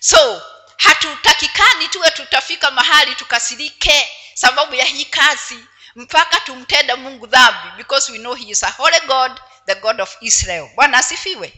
So 0.00 0.42
hatutakikani 0.76 1.88
tuwe 1.88 2.10
tutafika 2.10 2.70
mahali 2.70 3.14
tukasirike 3.14 4.08
sababu 4.34 4.74
ya 4.74 4.84
hii 4.84 5.04
kazi 5.04 5.58
mpaka 5.96 6.40
tumtende 6.40 6.94
mungu 6.94 7.26
dhambi 7.26 7.68
because 7.76 8.12
we 8.12 8.18
know 8.18 8.34
he 8.34 8.44
is 8.44 8.64
a 8.64 8.70
holy 8.70 9.00
god 9.00 9.40
the 9.66 9.74
god 9.74 10.00
of 10.00 10.16
israel. 10.20 10.68
Bwana 10.74 10.98
asifiwe. 10.98 11.52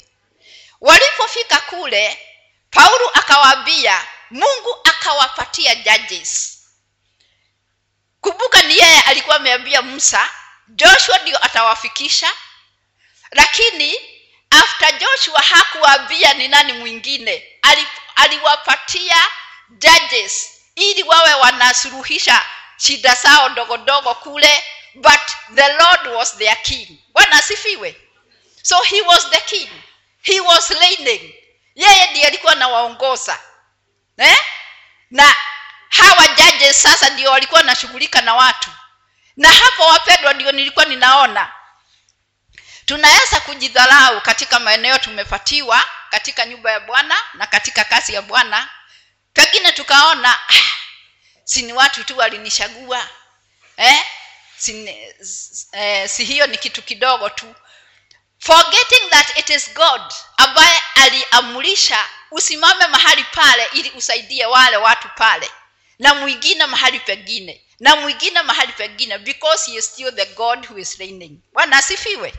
Walipofika 0.81 1.61
kule 1.61 2.19
paulo 2.71 3.09
akawaambia 3.15 4.05
mungu 4.31 4.77
akawapatia 4.85 5.75
judges 5.75 6.56
kumbuka 8.21 8.63
ni 8.63 8.79
yeye 8.79 9.01
alikuwa 9.01 9.37
ameambia 9.37 9.83
musa 9.83 10.29
joshua 10.69 11.19
ndio 11.19 11.45
atawafikisha. 11.45 12.33
Lakini 13.31 13.97
after 14.51 14.99
joshua 14.99 15.41
hakuwaambia 15.41 16.35
ni 16.35 16.49
nani 16.49 16.73
mwingine 16.73 17.59
Ali, 17.63 17.87
aliwapatia 18.17 19.17
judges 19.71 20.51
ili 20.75 21.03
wawe 21.03 21.35
wanasuluhisha 21.35 22.45
shida 22.77 23.15
zao 23.15 23.49
ndogo 23.49 23.77
ndogo 23.77 24.15
kule 24.15 24.65
but 24.95 25.21
the 25.55 25.69
lord 25.73 26.07
was 26.07 26.37
their 26.39 26.63
king. 26.63 26.89
Bwana 27.13 27.37
asifiwe. 27.39 27.97
So 28.63 28.83
he 28.83 29.03
was 29.03 29.31
the 29.31 29.41
king. 29.41 29.69
He 30.23 30.41
was 30.41 30.71
reigning. 30.71 31.35
Yeye 31.75 32.07
ndiye 32.11 32.27
alikuwa 32.27 32.53
anawaongoza. 32.53 33.39
Eh? 34.19 34.39
na 35.11 35.35
hawa 36.07 36.29
judges 36.29 36.83
sasa 36.83 37.11
ndio 37.11 37.31
walikuwa 37.31 37.61
wanashughulika 37.61 38.21
na 38.23 38.35
watu. 38.35 38.71
Na 39.37 39.49
hapo 39.53 39.87
wapendwa 39.87 40.33
ndio 40.33 40.53
nilikuwa 40.53 40.85
ninaona. 40.85 41.53
Tunaweza 42.87 43.41
kujidharau 43.41 44.21
katika 44.21 44.61
maeneo 44.61 44.99
tumepatiwa 44.99 45.85
katika 46.11 46.47
nyumba 46.47 46.71
ya 46.71 46.81
bwana 46.81 47.17
na 47.35 47.47
katika 47.47 47.85
kazi 47.85 48.15
ya 48.15 48.23
bwana. 48.23 48.69
Pengine 49.33 49.73
tukaona 49.73 50.33
ah, 50.49 50.63
si 51.45 51.63
ni 51.63 51.73
watu 51.73 52.05
tu 52.05 52.19
walinishagua 52.19 53.09
eh? 53.77 54.05
si, 54.59 54.89
eh, 55.73 56.09
si 56.09 56.25
hiyo 56.25 56.47
ni 56.47 56.59
kitu 56.59 56.83
kidogo 56.83 57.29
tu. 57.29 57.55
Forgetting 58.39 59.11
that 59.11 59.39
it 59.39 59.51
is 59.51 59.75
god 59.75 60.03
ambaye 60.37 60.83
aliamurisha 60.95 62.07
usimame 62.31 62.87
mahali 62.87 63.25
pale 63.25 63.69
ili 63.73 63.91
usaidie 63.91 64.47
wale 64.47 64.77
watu 64.77 65.09
pale 65.09 65.51
na 65.99 66.15
mwingine 66.15 66.67
mahali 66.67 67.01
pengine. 67.01 67.63
Na 67.81 67.97
mwingine 67.97 68.43
mahali 68.43 68.73
pengine 68.73 69.19
because 69.19 69.71
he 69.71 69.77
is 69.79 69.85
still 69.93 70.13
the 70.15 70.27
god 70.27 70.67
who 70.71 70.79
is 70.79 70.99
reigning. 70.99 71.41
Bwana 71.53 71.77
asifiwe. 71.77 72.35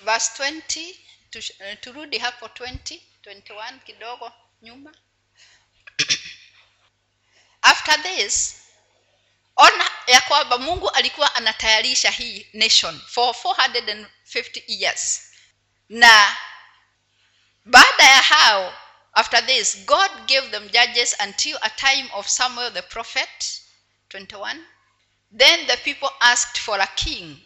Verse 0.00 0.42
20 0.42 1.76
turudi 1.80 2.18
hapo 2.18 2.46
20 2.46 3.00
21 3.24 3.78
kidogo 3.78 4.32
nyuma. 4.62 4.94
After 7.62 8.02
this 8.02 8.56
ona 9.56 9.90
ya 10.06 10.20
kwamba 10.20 10.58
mungu 10.58 10.90
alikuwa 10.90 11.34
anatayarisha 11.34 12.10
hii 12.10 12.46
nation 12.52 13.00
for 13.06 13.34
450 13.34 14.62
years. 14.66 15.32
Na 15.88 16.36
baada 17.64 18.04
ya 18.04 18.22
hao 18.22 18.74
after 19.16 19.40
this 19.46 19.84
god 19.86 20.10
gave 20.26 20.50
them 20.50 20.68
judges 20.72 21.14
until 21.20 21.58
a 21.62 21.70
time 21.70 22.08
of 22.14 22.28
samuel 22.28 22.70
the 22.70 22.82
prophet 22.82 23.60
21 24.08 24.60
then 25.38 25.66
the 25.66 25.76
people 25.84 26.10
asked 26.20 26.58
for 26.58 26.78
a 26.80 26.88
king 26.96 27.36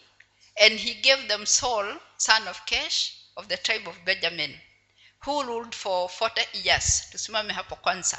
and 0.61 0.75
he 0.75 0.95
gave 0.95 1.29
them 1.29 1.47
saul 1.47 1.87
son 2.19 2.49
of 2.49 2.61
kesh 2.67 3.12
of 3.37 3.49
the 3.49 3.57
tribe 3.57 3.89
of 3.89 4.05
benjamin 4.05 4.55
who 5.25 5.45
ruled 5.45 5.75
for 5.75 6.09
40 6.09 6.41
years. 6.53 7.11
Tusimame 7.11 7.53
hapo 7.53 7.77
kwanza. 7.77 8.19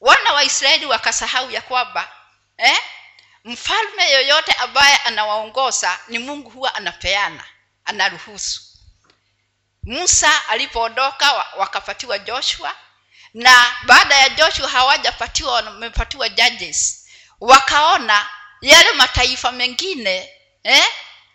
Wana 0.00 0.32
wa 0.32 0.44
israeli 0.44 0.86
wakasahau 0.86 1.50
ya 1.50 1.60
kwamba 1.60 2.12
eh, 2.56 2.78
mfalme 3.44 4.10
yoyote 4.10 4.52
ambaye 4.52 4.96
anawaongoza 4.96 5.98
ni 6.08 6.18
mungu 6.18 6.50
huwa 6.50 6.74
anapeana 6.74 7.44
anaruhusu 7.84 8.69
musa 9.82 10.48
alipoondoka 10.48 11.32
wakapatiwa 11.56 12.18
joshua. 12.18 12.74
Na 13.34 13.76
baada 13.86 14.14
ya 14.16 14.28
joshua 14.28 14.68
hawajapatiwa 14.68 15.52
wamepatiwa 15.52 16.28
judges. 16.28 17.06
Wakaona 17.40 18.28
yale 18.60 18.92
mataifa 18.92 19.52
mengine 19.52 20.30
eh, 20.64 20.86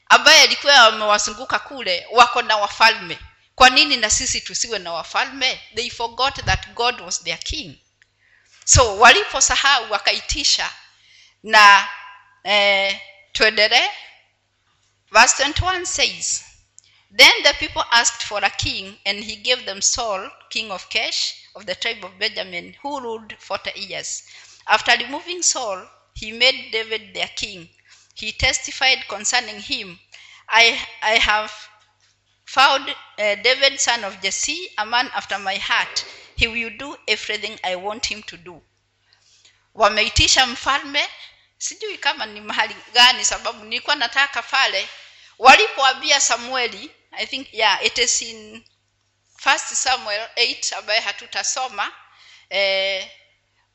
ambaye 0.09 0.39
yalikuwa 0.39 0.83
wamewazunguka 0.83 1.59
kule 1.59 2.07
wako 2.11 2.41
na 2.41 2.57
wafalme. 2.57 3.19
Kwa 3.55 3.69
nini 3.69 3.97
na 3.97 4.09
sisi 4.09 4.41
tusiwe 4.41 4.79
na 4.79 4.93
wafalme? 4.93 5.61
They 5.75 5.89
forgot 5.89 6.45
that 6.45 6.67
god 6.69 7.01
was 7.01 7.23
their 7.23 7.39
king. 7.39 7.79
So 8.65 8.97
waliposahau 8.97 9.91
wakaitisha. 9.91 10.69
Na 11.43 11.87
eh, 12.43 13.01
tuendelee. 13.31 13.89
Verse 15.11 15.43
21 15.43 15.85
says 15.85 16.44
then 17.17 17.31
the 17.43 17.53
people 17.59 17.83
asked 17.91 18.23
for 18.23 18.39
a 18.43 18.49
king 18.49 18.97
and 19.05 19.23
he 19.23 19.35
gave 19.37 19.65
them 19.65 19.81
saul 19.81 20.29
king 20.49 20.69
of 20.71 20.89
kesh 20.89 21.33
of 21.55 21.65
the 21.65 21.75
tribe 21.75 22.03
of 22.03 22.19
benjamin 22.19 22.75
who 22.81 22.99
ruled 22.99 23.33
40 23.39 23.79
years. 23.79 24.23
After 24.67 24.91
removing 24.99 25.41
saul 25.41 25.87
he 26.13 26.31
made 26.31 26.71
david 26.71 27.13
their 27.13 27.29
king. 27.35 27.69
He 28.15 28.31
testified 28.31 29.07
concerning 29.07 29.59
him 29.61 29.99
i, 30.49 30.79
I 31.01 31.15
have 31.15 31.51
found 32.45 32.89
uh, 32.89 33.35
david 33.43 33.79
son 33.79 34.03
of 34.03 34.21
jesse 34.21 34.69
a 34.77 34.85
man 34.85 35.09
after 35.15 35.39
my 35.39 35.55
heart. 35.55 36.05
He 36.35 36.47
will 36.47 36.71
do 36.77 36.95
everything 37.07 37.57
i 37.63 37.75
want 37.75 38.05
him 38.05 38.23
to 38.23 38.37
do. 38.37 38.61
Wameitisha 39.75 40.45
mfalme. 40.47 41.03
Sijui 41.57 41.97
kama 41.97 42.25
ni 42.25 42.41
mahali 42.41 42.75
gani 42.93 43.25
sababu 43.25 43.63
nilikuwa 43.63 43.95
nataka 43.95 44.41
pale. 44.41 44.87
Walipoambia 45.39 46.19
samueli 46.21 46.91
i 47.17 47.25
think 47.27 47.53
yeah 47.53 47.85
it 47.85 47.97
is 47.97 48.21
in 48.21 48.65
first 49.37 49.73
samuel 49.73 50.27
8 50.35 50.75
ambaye 50.77 50.99
hatutasoma. 50.99 51.91
Eh, 52.49 53.11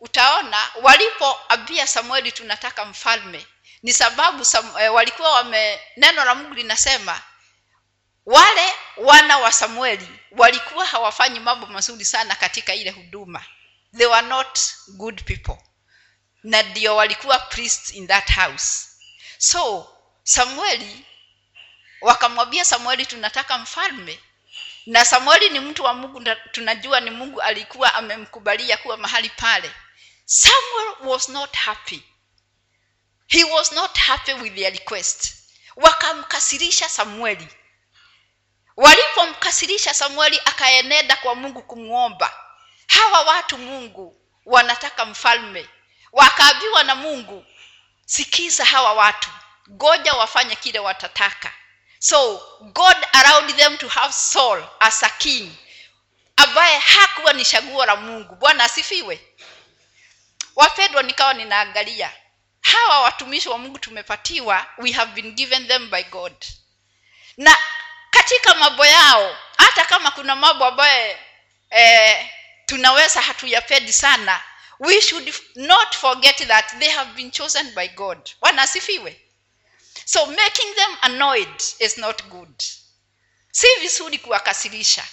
utaona 0.01 0.71
walipoambia 0.83 1.87
samueli 1.87 2.33
tunataka 2.33 2.85
mfalme. 2.85 3.47
Ni 3.83 3.93
sababu 3.93 4.45
sam, 4.45 4.73
eh, 4.81 4.95
walikuwa 4.95 5.31
wame 5.33 5.81
neno 5.97 6.25
la 6.25 6.35
mungu 6.35 6.55
linasema 6.55 7.23
wale 8.27 8.73
wana 8.97 9.39
wa 9.39 9.53
samueli 9.53 10.09
walikuwa 10.31 10.87
hawafanyi 10.87 11.41
mambo 11.41 11.67
mazuri 11.67 12.05
sana 12.05 12.35
katika 12.35 12.75
ile 12.75 12.91
huduma. 12.91 13.45
They 13.97 14.07
were 14.07 14.27
not 14.27 14.59
good 14.89 15.23
people. 15.25 15.57
Na 16.43 16.63
ndio 16.63 16.97
walikuwa 16.97 17.39
priest 17.39 17.91
in 17.91 18.07
that 18.09 18.33
house. 18.35 18.87
So 19.39 19.89
samueli 20.23 21.05
wakamwambia 22.01 22.65
samueli 22.65 23.07
tunataka 23.07 23.59
mfalme. 23.59 24.21
Na 24.87 25.05
samueli 25.05 25.51
ni 25.51 25.61
mtu 25.61 25.85
wa 25.85 25.95
mungu 25.95 26.25
tunajua 26.53 27.01
ni 27.01 27.11
mungu 27.11 27.41
alikuwa 27.43 27.95
amemkubalia 27.95 28.77
kuwa 28.77 28.97
mahali 28.97 29.31
pale. 29.31 29.71
Samuel 30.25 30.95
was 31.01 31.29
not 31.29 31.57
happy. 31.57 32.03
He 33.27 33.45
was 33.45 33.73
not 33.73 33.99
happy 33.99 34.33
with 34.33 34.55
their 34.55 34.73
request. 34.73 35.35
Wakamkasirisha 35.77 36.89
samueli. 36.89 37.49
Walipomkasirisha 38.77 39.95
samueli 39.95 40.41
akaenenda 40.45 41.17
kwa 41.17 41.35
mungu 41.35 41.63
kumwomba. 41.63 42.35
Hawa 42.87 43.21
watu 43.21 43.59
mungu 43.59 44.21
wanataka 44.47 45.05
mfalme. 45.07 45.69
Wakaambiwa 46.13 46.85
na 46.85 46.95
mungu 46.95 47.47
sikiza 48.07 48.65
hawa 48.65 48.93
watu. 48.93 49.31
Goja 49.67 50.13
wafanye 50.13 50.57
kile 50.57 50.79
watataka 50.79 51.53
so 52.03 52.41
god 52.73 52.97
allowed 53.13 53.57
them 53.57 53.77
to 53.79 53.89
have 53.89 54.13
saul 54.13 54.63
as 54.81 55.03
a 55.03 55.11
king 55.11 55.53
ambaye 56.37 56.79
hakuwa 56.79 57.33
ni 57.33 57.45
chaguo 57.45 57.87
la 57.87 57.97
mungu. 57.97 58.35
Bwana 58.35 58.65
asifiwe. 58.65 59.21
Wapendwa 60.57 61.03
nikawa 61.03 61.35
ninaangalia 61.35 62.13
hawa 62.61 63.01
watumishi 63.01 63.49
wa 63.49 63.59
mungu 63.59 63.79
tumepatiwa 63.79 64.67
we 64.79 64.93
have 64.93 65.13
been 65.23 65.33
given 65.33 65.69
them 65.69 65.91
by 65.91 66.03
god. 66.03 66.33
Na 67.37 67.57
katika 68.11 68.55
mambo 68.55 68.87
yao 68.87 69.37
hata 69.59 69.85
kama 69.85 70.11
kuna 70.11 70.37
mambo 70.37 70.65
ambayo 70.65 71.17
eh, 71.71 72.31
tunaweza 72.67 73.21
hatuyapendi 73.21 73.93
sana 73.93 74.43
we 74.79 75.01
should 75.03 75.35
not 75.55 75.97
forget 75.97 76.47
that 76.47 76.79
they 76.79 76.91
have 76.91 77.13
been 77.13 77.31
chosen 77.31 77.75
by 77.75 77.89
god. 77.89 78.31
Bwana 78.41 78.63
asifiwe 78.63 79.21
so 80.13 80.27
making 80.27 80.75
them 80.75 80.97
annoyed 81.03 81.63
is 81.79 81.99
not 81.99 82.23
good. 82.29 82.63
Si 83.53 83.67
vizuri 83.81 84.19
kuwakasirisha. 84.19 85.05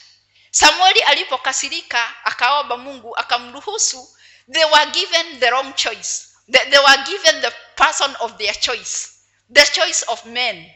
Samueli 0.51 1.01
alipokasirika 1.01 2.13
akaomba 2.25 2.77
mungu 2.77 3.17
akamruhusu 3.17 4.17
they 4.53 4.65
were 4.65 4.91
given 4.91 5.39
the 5.39 5.49
wrong 5.49 5.73
choice. 5.75 6.27
They, 6.51 6.65
they 6.69 6.79
were 6.79 7.03
given 7.05 7.41
the 7.41 7.51
person 7.75 8.15
of 8.19 8.37
their 8.37 8.53
choice 8.59 9.07
the 9.53 9.65
choice 9.65 10.05
of 10.07 10.25
men. 10.25 10.71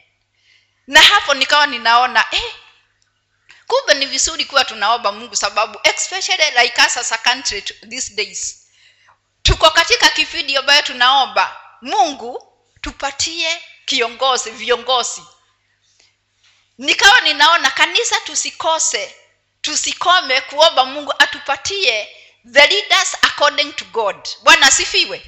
Na 0.87 1.01
hapo 1.01 1.33
nikawa 1.33 1.67
ninaona 1.67 2.25
eh, 2.31 2.53
kumbe 3.67 3.93
ni 3.93 4.05
vizuri 4.05 4.45
kuwa 4.45 4.65
tunaomba 4.65 5.11
mungu 5.11 5.35
sababu 5.35 5.79
especially 5.83 6.51
like 6.63 6.81
us 6.87 6.97
as 6.97 7.11
a 7.11 7.17
country 7.17 7.61
these 7.61 8.13
days. 8.13 8.67
Tuko 9.43 9.69
katika 9.69 10.09
kipindi 10.09 10.57
ambayo 10.57 10.81
tunaomba 10.81 11.61
mungu 11.81 12.47
tupatie 12.81 13.61
kiongozi 13.91 14.51
viongozi. 14.51 15.23
Nikawa 16.77 17.21
ninaona 17.21 17.71
kanisa 17.71 18.19
tusikose 18.21 19.15
tusikome 19.61 20.41
kuomba 20.41 20.85
mungu 20.85 21.13
atupatie 21.19 22.15
the 22.53 22.67
leaders 22.67 23.15
according 23.21 23.73
to 23.73 23.85
god. 23.85 24.27
Bwana 24.43 24.67
asifiwe. 24.67 25.25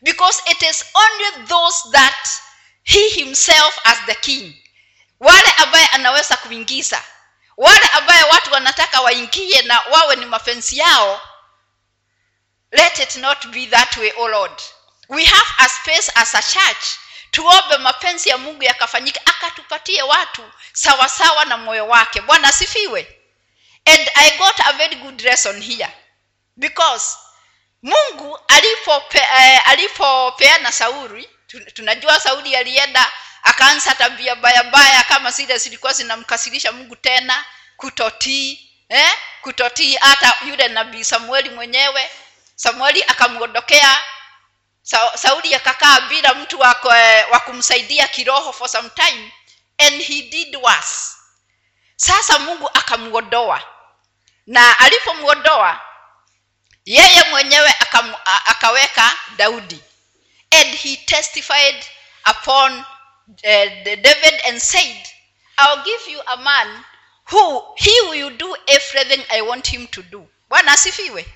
Because 0.00 0.42
it 0.50 0.62
is 0.62 0.84
only 0.94 1.46
those 1.46 1.78
that 1.92 2.28
he 2.82 3.08
himself 3.08 3.78
as 3.84 3.98
the 4.06 4.14
king. 4.14 4.54
Wale 5.20 5.52
ambaye 5.56 5.86
anaweza 5.86 6.36
kuingiza. 6.36 7.04
Wale 7.56 7.86
ambaye 7.92 8.22
watu 8.22 8.52
wanataka 8.52 9.00
waingie 9.00 9.62
na 9.62 9.80
wawe 9.80 10.16
ni 10.16 10.26
mafensi 10.26 10.78
yao. 10.78 11.20
Let 12.72 12.98
it 12.98 13.16
not 13.16 13.46
be 13.46 13.66
that 13.66 13.96
way 13.96 14.12
o 14.16 14.28
lord. 14.28 14.62
We 15.08 15.24
have 15.24 15.50
a 15.58 15.68
space 15.68 16.10
as 16.14 16.34
a 16.34 16.42
church 16.42 16.98
tuombe 17.32 17.76
mapenzi 17.78 18.28
ya 18.28 18.38
mungu 18.38 18.62
yakafanyika 18.64 19.20
akatupatie 19.26 20.02
watu 20.02 20.52
sawasawa 20.72 21.08
sawa 21.28 21.44
na 21.44 21.56
moyo 21.56 21.88
wake. 21.88 22.20
Bwana 22.20 22.48
asifiwe. 22.48 23.18
And 23.84 24.10
i 24.14 24.38
got 24.38 24.60
a 24.66 24.72
very 24.72 24.94
good 24.96 25.20
lesson 25.20 25.62
here. 25.62 25.88
Because 26.56 27.16
mungu 27.82 28.38
alipopeana 28.48 29.52
eh, 29.54 29.68
alipo 29.68 30.38
sauri 30.70 31.28
tunajua 31.74 32.20
sauli 32.20 32.56
alienda 32.56 33.12
akaanza 33.42 33.94
tabia 33.94 34.34
mbayambaya 34.34 34.88
baya 34.88 35.04
kama 35.04 35.30
zile 35.30 35.58
zilikuwa 35.58 35.92
zinamkasirisha 35.92 36.72
mungu 36.72 36.96
tena 36.96 37.44
kutotii 37.76 38.70
eh? 38.88 39.12
kutotii 39.40 39.94
hata 39.94 40.36
yule 40.48 40.68
nabii 40.68 41.04
samueli 41.04 41.50
mwenyewe. 41.50 42.10
Samueli 42.54 43.02
akamwondokea 43.04 44.02
sauli 45.14 45.54
akakaa 45.54 46.00
bila 46.00 46.34
mtu 46.34 46.60
wa 46.60 47.40
kumsaidia 47.44 48.08
kiroho 48.08 48.52
for 48.52 48.68
some 48.68 48.90
time 48.90 49.32
and 49.78 50.02
he 50.02 50.22
did 50.22 50.56
worse. 50.56 51.16
Sasa 51.96 52.38
mungu 52.38 52.70
akamwondoa. 52.74 53.62
Na 54.46 54.78
alipomwondoa 54.78 55.80
yeye 56.84 57.22
mwenyewe 57.30 57.74
akam, 57.80 58.14
akaweka 58.46 59.18
daudi. 59.36 59.82
And 60.50 60.74
he 60.74 60.96
testified 60.96 61.84
upon 62.30 62.78
uh, 63.28 63.66
david 63.84 64.40
and 64.46 64.60
said 64.60 65.08
ill 65.58 65.82
give 65.84 66.10
you 66.12 66.20
a 66.26 66.36
man 66.36 66.84
who 67.30 67.64
he 67.76 68.00
will 68.10 68.30
do 68.30 68.56
everything 68.66 69.24
i 69.30 69.40
want 69.40 69.66
him 69.68 69.86
to 69.86 70.02
do. 70.02 70.28
Bwana 70.48 70.72
asifiwe. 70.72 71.26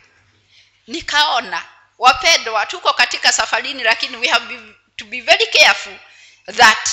Nikaona 0.87 1.65
wapendwa 1.99 2.67
tuko 2.67 2.93
katika 2.93 3.33
safarini 3.33 3.83
lakini 3.83 4.17
we 4.17 4.29
have 4.29 4.59
to 4.97 5.05
be 5.05 5.21
very 5.21 5.47
careful 5.47 5.97
that 6.57 6.89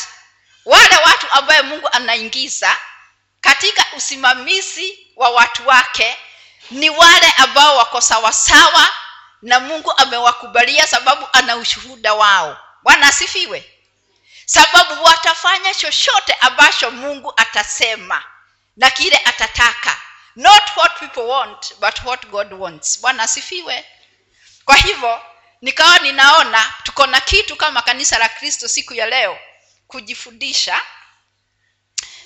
wale 0.65 0.97
watu 1.05 1.27
ambaye 1.31 1.61
mungu 1.61 1.89
anaingiza 1.91 2.77
katika 3.41 3.85
usimamizi 3.97 5.07
wa 5.15 5.29
watu 5.29 5.67
wake 5.67 6.17
ni 6.71 6.89
wale 6.89 7.31
ambao 7.37 7.77
wako 7.77 8.01
sawasawa 8.01 8.87
na 9.41 9.59
mungu 9.59 9.93
amewakubalia 9.97 10.87
sababu 10.87 11.27
ana 11.33 11.55
ushuhuda 11.55 12.13
wao. 12.13 12.57
Bwana 12.83 13.07
asifiwe. 13.07 13.71
Sababu 14.45 15.03
watafanya 15.03 15.73
chochote 15.73 16.33
ambacho 16.33 16.91
mungu 16.91 17.33
atasema 17.37 18.23
na 18.77 18.89
kile 18.89 19.17
atataka. 19.17 19.97
Not 20.35 20.63
what 20.77 20.99
people 20.99 21.21
want 21.21 21.75
but 21.79 22.03
what 22.05 22.25
god 22.27 22.53
wants. 22.53 22.99
Bwana 23.01 23.23
asifiwe 23.23 23.85
kwa 24.65 24.75
hivyo 24.75 25.21
nikawa 25.61 25.99
ninaona 25.99 26.73
tuko 26.83 27.07
na 27.07 27.21
kitu 27.21 27.55
kama 27.55 27.81
kanisa 27.81 28.17
la 28.19 28.29
kristo 28.29 28.67
siku 28.67 28.93
ya 28.93 29.05
leo 29.05 29.39
kujifundisha 29.87 30.81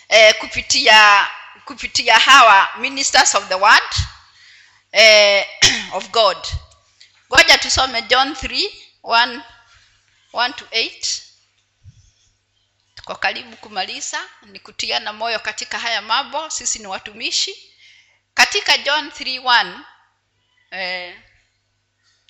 eh, 0.09 0.35
kupitia 0.39 1.27
kupitia 1.65 2.19
hawa 2.19 2.69
ministers 2.77 3.35
of 3.35 3.47
the 3.47 3.55
word 3.55 3.95
eh, 4.91 5.45
of 5.97 6.09
god. 6.09 6.37
Ngoja 7.29 7.57
tusome 7.57 8.01
john 8.01 8.31
3 8.31 8.71
1, 9.03 9.41
1 10.33 10.53
to 10.53 10.65
8 10.65 11.21
tuko 12.95 13.15
karibu 13.15 13.57
kumaliza 13.57 14.21
ni 14.41 14.59
kutiana 14.59 15.13
moyo 15.13 15.39
katika 15.39 15.79
haya 15.79 16.01
mambo 16.01 16.49
sisi 16.49 16.79
ni 16.79 16.87
watumishi. 16.87 17.73
Katika 18.33 18.77
john 18.77 19.07
3 19.07 19.39
1 19.41 19.79
eh, 20.71 21.19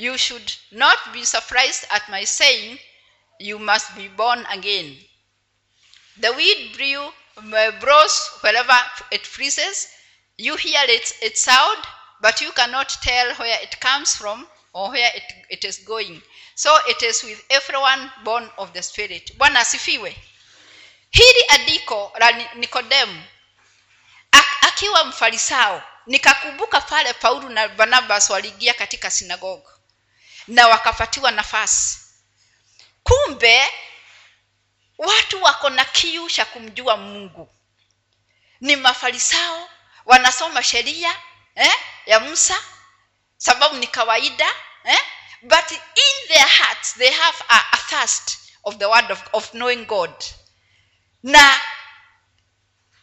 You 0.00 0.16
should 0.16 0.54
not 0.70 1.12
be 1.12 1.24
surprised 1.24 1.84
at 1.90 2.08
my 2.08 2.22
saying, 2.22 2.78
You 3.40 3.58
must 3.58 3.96
be 3.96 4.06
born 4.06 4.46
again. 4.46 4.96
The 6.18 6.32
weed 6.34 6.76
brew, 6.76 7.12
blows 7.80 8.28
wherever 8.40 8.78
it 9.10 9.26
freezes. 9.26 9.88
You 10.36 10.54
hear 10.54 10.82
its, 10.86 11.14
its 11.20 11.40
sound, 11.40 11.78
but 12.20 12.40
you 12.40 12.52
cannot 12.52 12.90
tell 13.02 13.34
where 13.34 13.58
it 13.60 13.80
comes 13.80 14.14
from 14.14 14.46
or 14.72 14.90
where 14.90 15.10
it, 15.16 15.24
it 15.50 15.64
is 15.64 15.78
going. 15.78 16.22
So 16.54 16.78
it 16.86 17.02
is 17.02 17.24
with 17.24 17.42
everyone 17.50 18.12
born 18.22 18.48
of 18.56 18.72
the 18.74 18.82
Spirit. 18.84 19.32
Bwana 19.36 19.60
asifiwe. 19.60 20.16
Hili 21.10 21.44
andiko 21.48 22.12
la 22.20 22.30
Nikodemu 22.54 23.22
akiwa 24.62 25.04
mfarisao, 25.04 25.82
nikakumbuka 26.06 26.80
pale 26.80 27.12
Paulo 27.14 27.48
na 27.48 27.68
Barnabas 27.68 28.30
waliingia 28.30 28.74
katika 28.74 29.10
sinagogo 29.10 29.77
na 30.48 30.68
wakapatiwa 30.68 31.30
nafasi. 31.30 31.98
Kumbe 33.02 33.68
watu 34.98 35.42
wako 35.42 35.70
na 35.70 35.84
kiu 35.84 36.30
cha 36.30 36.44
kumjua 36.44 36.96
mungu. 36.96 37.54
Ni 38.60 38.76
mafarisao 38.76 39.70
wanasoma 40.04 40.62
sheria 40.62 41.16
eh, 41.54 41.74
ya 42.06 42.20
musa 42.20 42.62
sababu 43.36 43.76
ni 43.76 43.86
kawaida 43.86 44.48
eh? 44.84 44.98
but 45.42 45.70
in 45.72 46.28
their 46.28 46.48
hearts 46.48 46.94
they 46.94 47.10
have 47.10 47.44
a, 47.48 47.62
a 47.72 47.76
thirst 47.76 48.38
of 48.64 48.76
the 48.76 48.86
word 48.86 49.10
of, 49.12 49.22
of 49.32 49.50
knowing 49.50 49.84
god. 49.86 50.24
Na 51.22 51.60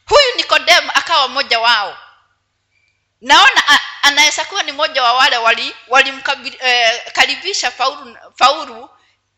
huyu 0.05 0.35
nikodemu 0.35 0.91
akawa 0.93 1.27
mmoja 1.27 1.59
wao 1.59 1.97
naona 3.25 3.79
anaweza 4.01 4.45
kuwa 4.45 4.63
ni 4.63 4.71
mmoja 4.71 5.03
wa 5.03 5.13
wale 5.13 5.37
walimkaribisha 5.87 7.67
wali, 7.67 7.73
eh, 7.73 7.77
faulu, 7.77 8.17
faulu 8.37 8.89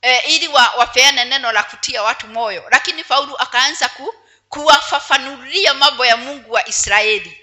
eh, 0.01 0.21
ili 0.29 0.47
wa, 0.47 0.69
wapeane 0.77 1.25
neno 1.25 1.51
la 1.51 1.63
kutia 1.63 2.03
watu 2.03 2.27
moyo. 2.27 2.63
Lakini 2.71 3.03
fauru 3.03 3.37
akaanza 3.37 3.89
ku, 3.89 4.13
kuwafafanulia 4.49 5.73
mambo 5.73 6.05
ya 6.05 6.17
mungu 6.17 6.51
wa 6.51 6.67
israeli. 6.67 7.41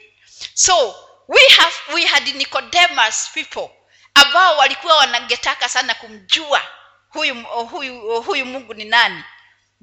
So 0.54 0.94
we 1.28 1.48
have 1.48 1.74
we 1.94 2.04
had 2.06 2.34
nicodemus 2.34 3.30
people 3.34 3.70
ambao 4.14 4.56
walikuwa 4.56 4.96
wanagetaka 4.96 5.68
sana 5.68 5.94
kumjua 5.94 6.62
huyu 7.08 7.42
huyu 7.44 8.22
huyu 8.22 8.46
mungu 8.46 8.74
ni 8.74 8.84
nani. 8.84 9.24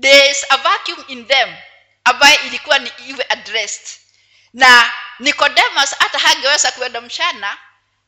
There 0.01 0.31
is 0.31 0.45
a 0.49 0.57
vacuum 0.57 1.05
in 1.07 1.27
them 1.27 1.55
ambaye 2.03 2.35
ilikuwa 2.35 2.79
ni 2.79 2.91
iwe 3.07 3.25
addressed. 3.29 3.87
Na 4.53 4.91
nicodemus 5.21 5.95
hata 5.99 6.19
hangeweza 6.19 6.71
kuenda 6.71 7.01
mchana 7.01 7.57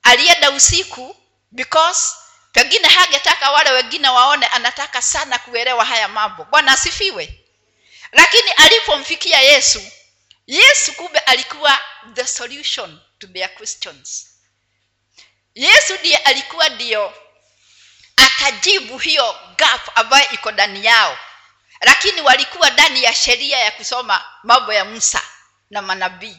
alienda 0.04 0.52
usiku 0.52 1.16
because 1.52 2.16
pengine 2.52 2.88
hangetaka 2.88 3.52
wale 3.52 3.72
wengine 3.72 4.10
waone 4.10 4.46
anataka 4.46 5.02
sana 5.02 5.40
kuelewa 5.40 5.86
haya 5.86 6.08
mambo. 6.08 6.44
Bwana 6.46 6.72
asifiwe. 6.72 7.40
Lakini 8.12 8.52
alipomfikia 8.52 9.42
yesu 9.42 9.82
yesu 10.48 10.94
kumbe 10.94 11.20
alikuwa 11.20 11.80
the 12.14 12.28
solution 12.28 13.00
to 13.20 13.28
their 13.28 13.56
questions. 13.56 14.28
Yesu 15.56 15.94
ndiye 16.00 16.18
alikuwa 16.18 16.70
ndio 16.70 17.14
akajibu 18.16 18.98
hiyo 18.98 19.40
gap 19.58 19.90
ambayo 20.00 20.30
iko 20.30 20.52
ndani 20.52 20.86
yao. 20.86 21.18
Lakini 21.82 22.22
walikuwa 22.22 22.70
ndani 22.70 23.04
ya 23.04 23.16
sheria 23.16 23.60
ya 23.60 23.72
kusoma 23.72 24.26
mambo 24.44 24.74
ya 24.74 24.86
musa 24.86 25.22
na 25.70 25.82
manabii 25.82 26.38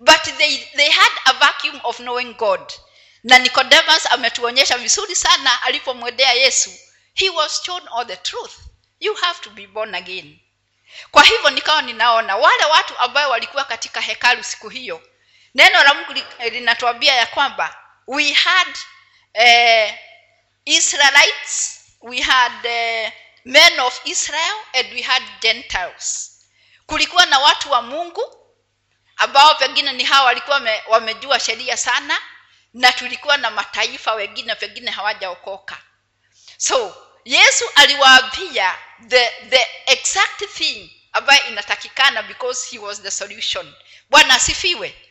but 0.00 0.22
they, 0.38 0.58
they 0.76 0.90
had 0.90 1.12
a 1.24 1.32
vacuum 1.32 1.80
of 1.84 1.98
knowing 2.00 2.34
god. 2.34 2.72
Na 3.24 3.38
nicodemus 3.38 4.06
ametuonyesha 4.06 4.78
vizuri 4.78 5.16
sana 5.16 5.62
alipomwendea 5.62 6.32
yesu. 6.32 6.70
He 7.14 7.30
was 7.30 7.62
shown 7.62 7.88
all 7.88 8.06
the 8.06 8.16
truth. 8.16 8.52
You 9.00 9.14
have 9.14 9.40
to 9.40 9.50
be 9.50 9.66
born 9.66 9.94
again. 9.94 10.40
Kwa 11.10 11.22
hivyo 11.24 11.50
nikawa 11.50 11.82
ninaona 11.82 12.36
wale 12.36 12.64
watu 12.64 12.98
ambayo 12.98 13.30
walikuwa 13.30 13.64
katika 13.64 14.00
hekalu 14.00 14.44
siku 14.44 14.68
hiyo 14.68 15.02
neno 15.54 15.84
la 15.84 15.94
mungu 15.94 16.14
linatuambia 16.50 17.14
ya 17.14 17.26
kwamba 17.26 17.76
we 18.06 18.32
had 18.32 18.72
uh, 19.34 19.94
israelites 20.64 21.80
we 22.00 22.20
had 22.20 22.52
uh, 22.68 23.12
men 23.44 23.80
of 23.80 24.00
israel 24.04 24.54
and 24.72 24.92
we 24.92 25.02
had 25.02 25.24
gentiles. 25.40 26.32
Kulikuwa 26.86 27.26
na 27.26 27.38
watu 27.38 27.70
wa 27.70 27.82
mungu 27.82 28.45
ambao 29.16 29.54
pengine 29.54 29.92
ni 29.92 30.04
hawa 30.04 30.24
walikuwa 30.26 30.54
wame, 30.56 30.82
wamejua 30.88 31.40
sheria 31.40 31.76
sana 31.76 32.18
na 32.74 32.92
tulikuwa 32.92 33.36
na 33.36 33.50
mataifa 33.50 34.14
wengine 34.14 34.54
pengine 34.54 34.90
hawajaokoka. 34.90 35.78
So 36.56 36.96
yesu 37.24 37.64
aliwaambia 37.74 38.78
the, 39.08 39.30
the 39.50 39.66
exact 39.86 40.44
thing 40.54 40.90
ambayo 41.12 41.44
inatakikana 41.46 42.22
because 42.22 42.70
he 42.70 42.78
was 42.78 43.02
the 43.02 43.10
solution. 43.10 43.74
Bwana 44.10 44.34
asifiwe. 44.34 45.02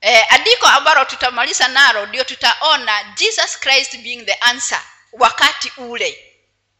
Eh, 0.00 0.26
andiko 0.32 0.66
ambalo 0.66 1.04
tutamaliza 1.04 1.68
nalo 1.68 2.06
ndio 2.06 2.24
tutaona 2.24 3.04
jesus 3.04 3.60
christ 3.60 3.96
being 3.96 4.24
the 4.24 4.34
answer 4.34 4.82
wakati 5.12 5.72
ule. 5.76 6.34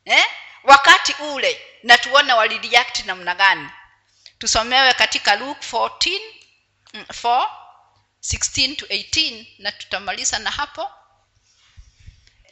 Eh? 0.04 0.24
wakati 0.64 1.14
ule 1.18 1.60
na 1.82 1.98
tuone 1.98 2.32
walireact 2.32 3.04
namna 3.04 3.34
gani 3.34 3.68
tusomewe 4.38 4.92
katika 4.94 5.36
luke 5.36 5.66
14 5.72 6.20
4 6.94 7.64
16 8.22 8.76
to 8.76 8.86
18 8.86 9.46
na 9.58 9.72
tutamaliza 9.72 10.38
na 10.38 10.50
hapo. 10.50 10.90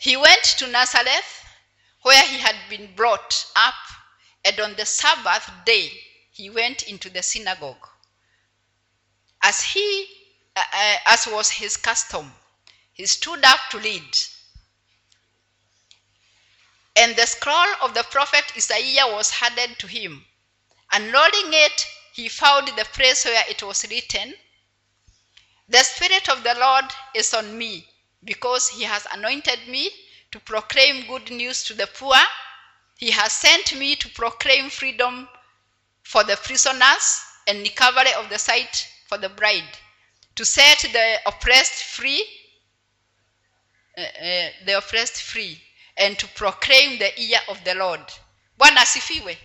He 0.00 0.16
went 0.16 0.56
to 0.56 0.66
nazareth 0.66 1.44
where 2.04 2.26
he 2.26 2.38
had 2.38 2.56
been 2.68 2.86
brought 2.94 3.34
up 3.68 3.74
and 4.44 4.60
on 4.60 4.76
the 4.76 4.86
sabbath 4.86 5.48
day 5.64 6.04
he 6.32 6.50
went 6.50 6.82
into 6.82 7.10
the 7.10 7.22
synagogue. 7.22 7.88
As 9.40 9.62
he 9.64 10.04
uh, 10.56 10.60
uh, 10.72 10.98
as 11.04 11.26
was 11.26 11.50
his 11.50 11.76
custom 11.78 12.32
he 12.92 13.06
stood 13.06 13.44
up 13.44 13.60
to 13.70 13.78
read. 13.78 14.18
And 16.96 17.16
the 17.16 17.26
scroll 17.26 17.74
of 17.80 17.94
the 17.94 18.02
prophet 18.02 18.44
isaiah 18.56 19.06
was 19.06 19.30
handed 19.30 19.78
to 19.78 19.86
him 19.86 20.26
unrolling 20.92 21.52
it 21.66 21.86
he 22.12 22.28
found 22.28 22.68
the 22.68 22.84
place 22.92 23.24
where 23.24 23.44
it 23.48 23.62
was 23.62 23.84
written 23.90 24.34
the 25.68 25.78
spirit 25.78 26.28
of 26.28 26.42
the 26.44 26.54
lord 26.58 26.84
is 27.14 27.32
on 27.34 27.56
me 27.56 27.86
because 28.24 28.68
he 28.68 28.84
has 28.84 29.06
anointed 29.12 29.58
me 29.68 29.90
to 30.32 30.40
proclaim 30.40 31.06
good 31.06 31.30
news 31.30 31.62
to 31.64 31.74
the 31.74 31.86
poor. 31.86 32.16
He 32.96 33.10
has 33.10 33.32
sent 33.32 33.78
me 33.78 33.96
to 33.96 34.08
proclaim 34.10 34.70
freedom 34.70 35.28
for 36.02 36.24
the 36.24 36.36
prisoners 36.36 37.20
and 37.46 37.58
recovery 37.60 38.12
of 38.16 38.28
the 38.28 38.38
sight 38.38 38.88
for 39.08 39.18
the 39.18 39.28
bride 39.28 39.78
to 40.36 40.44
set 40.44 40.78
the 40.92 41.18
oppressed 41.26 41.84
free 41.84 42.24
uh, 43.98 44.00
uh, 44.00 44.48
the 44.64 44.78
oppressed 44.78 45.20
free 45.20 45.60
and 45.98 46.18
to 46.18 46.26
proclaim 46.28 46.98
the 46.98 47.12
year 47.18 47.40
of 47.48 47.62
the 47.64 47.74
lord. 47.74 48.00
Bwana 48.58 48.80
asifiwe 48.80 49.36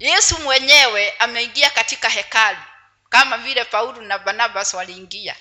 yesu 0.00 0.38
mwenyewe 0.38 1.10
ameingia 1.18 1.70
katika 1.70 2.08
hekalu 2.08 2.58
kama 3.08 3.38
vile 3.38 3.64
paulo 3.64 4.02
na 4.02 4.18
barnabas 4.18 4.74
waliingia. 4.74 5.36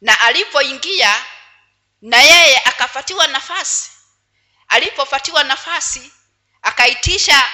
Na 0.00 0.20
alipoingia 0.20 1.24
na 2.02 2.22
yeye 2.22 2.58
akapatiwa 2.64 3.26
nafasi. 3.26 3.90
Alipopatiwa 4.68 5.44
nafasi 5.44 6.12
akaitisha 6.62 7.48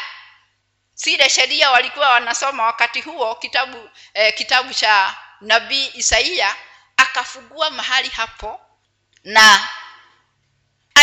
zile 0.94 1.29
sheria 1.29 1.70
walikuwa 1.70 2.09
wanasoma 2.11 2.64
wakati 2.64 3.01
huo 3.01 3.35
kitabu 3.35 3.90
eh, 4.14 4.35
kitabu 4.35 4.75
cha 4.75 5.16
nabii 5.40 5.90
isaia 5.94 6.57
akafungua 6.96 7.70
mahali 7.70 8.09
hapo 8.09 8.61
na 9.25 9.68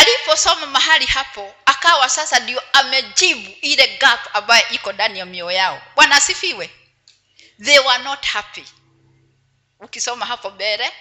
aliposoma 0.00 0.66
mahali 0.66 1.06
hapo 1.06 1.54
akawa 1.66 2.08
sasa 2.08 2.40
ndio 2.40 2.62
amejibu 2.72 3.50
ile 3.60 3.86
gap 3.96 4.36
ambayo 4.36 4.68
iko 4.68 4.92
ndani 4.92 5.18
ya 5.18 5.26
mioyo 5.26 5.50
yao 5.56 5.82
bwana 5.94 6.16
asifiwe 6.16 6.70
they 7.64 7.78
were 7.78 8.02
not 8.04 8.26
happy 8.26 8.64
ukisoma 9.80 10.26
hapo 10.26 10.50
mbele 10.50 10.92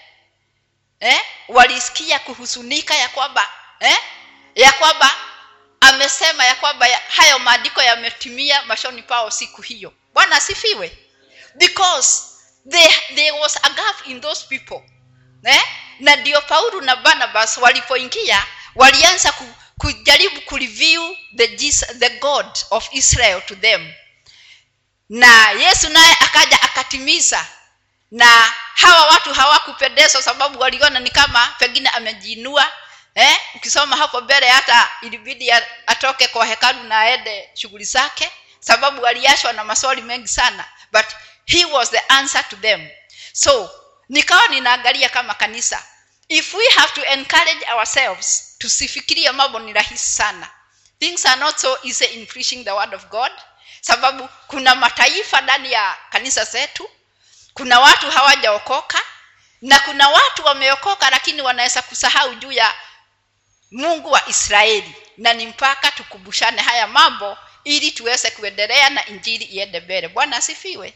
eh? 0.99 1.21
walisikia 1.47 2.19
kuhusunika 2.19 2.95
ya 2.95 3.09
kwamba 3.09 3.49
eh? 3.79 3.97
ya 4.55 4.71
kwamba 4.71 5.15
amesema 5.81 6.45
ya 6.45 6.55
kwamba 6.55 6.88
hayo 7.09 7.39
maandiko 7.39 7.81
yametimia 7.81 8.62
mashoni 8.63 9.03
pao 9.03 9.31
siku 9.31 9.62
hiyo 9.62 9.93
bwana 10.13 10.35
asifiwe 10.35 10.97
because 11.55 12.21
there, 12.69 12.95
there 13.15 13.31
was 13.31 13.57
a 13.63 13.69
gap 13.69 14.07
in 14.07 14.21
those 14.21 14.45
people 14.49 14.81
eh? 15.43 15.63
na 15.99 16.15
ndio 16.15 16.41
paulo 16.41 16.81
na 16.81 16.95
barnabas 16.95 17.57
walipoingia 17.57 18.45
walianza 18.75 19.32
ku, 19.32 19.53
kujaribu 19.77 20.41
kureview 20.41 21.15
the, 21.36 21.47
the 21.99 22.10
god 22.10 22.45
of 22.71 22.89
israel 22.91 23.41
to 23.45 23.55
them. 23.55 23.93
Na 25.10 25.51
yesu 25.51 25.89
naye 25.89 26.17
akaja 26.19 26.62
akatimiza. 26.62 27.45
Na 28.12 28.53
hawa 28.73 29.08
watu 29.08 29.34
hawakupendezwa 29.34 30.21
sababu 30.21 30.60
waliona 30.60 30.99
ni 30.99 31.10
kama 31.10 31.47
pengine 31.60 31.89
amejiinua 31.89 32.71
eh? 33.15 33.38
ukisoma 33.55 33.95
hapo 33.97 34.21
mbele 34.21 34.47
hata 34.49 34.91
ilibidi 35.01 35.51
atoke 35.88 36.27
kwa 36.27 36.45
hekalu 36.45 36.84
na 36.84 36.99
aende 36.99 37.49
shughuli 37.53 37.84
zake 37.86 38.32
sababu 38.60 39.08
aliashwa 39.08 39.53
na 39.53 39.63
maswali 39.63 40.01
mengi 40.01 40.27
sana 40.27 40.65
but 40.91 41.05
he 41.45 41.65
was 41.65 41.91
the 41.91 41.99
answer 41.99 42.49
to 42.49 42.55
them. 42.55 42.89
So 43.34 43.69
nikawa 44.10 44.47
ninaangalia 44.47 45.10
kama 45.10 45.34
kanisa 45.34 45.84
if 46.29 46.53
we 46.53 46.65
have 46.77 46.93
to 46.93 47.03
encourage 47.13 47.65
ourselves 47.71 48.55
tusifikirie 48.57 49.31
mambo 49.31 49.59
ni 49.59 49.73
rahisi 49.73 50.05
sana. 50.15 50.49
Things 50.99 51.25
are 51.25 51.39
not 51.39 51.57
so 51.57 51.77
easy 51.83 52.05
in 52.05 52.25
preaching 52.27 52.63
the 52.63 52.71
word 52.71 52.93
of 52.93 53.05
god. 53.09 53.31
Sababu 53.81 54.29
kuna 54.47 54.75
mataifa 54.75 55.41
ndani 55.41 55.71
ya 55.71 55.95
kanisa 56.09 56.43
zetu 56.45 56.89
kuna 57.53 57.79
watu 57.79 58.11
hawajaokoka 58.11 59.01
na 59.61 59.79
kuna 59.79 60.09
watu 60.09 60.45
wameokoka 60.45 61.09
lakini 61.09 61.41
wanaweza 61.41 61.81
kusahau 61.81 62.35
juu 62.35 62.51
ya 62.51 62.73
mungu 63.71 64.11
wa 64.11 64.29
israeli. 64.29 64.95
Na 65.17 65.33
ni 65.33 65.47
mpaka 65.47 65.91
tukumbushane 65.91 66.61
haya 66.61 66.87
mambo 66.87 67.37
ili 67.63 67.91
tuweze 67.91 68.31
kuendelea 68.31 68.89
na 68.89 69.05
injili 69.05 69.45
iende 69.45 69.79
mbele. 69.79 70.07
Bwana 70.07 70.37
asifiwe. 70.37 70.93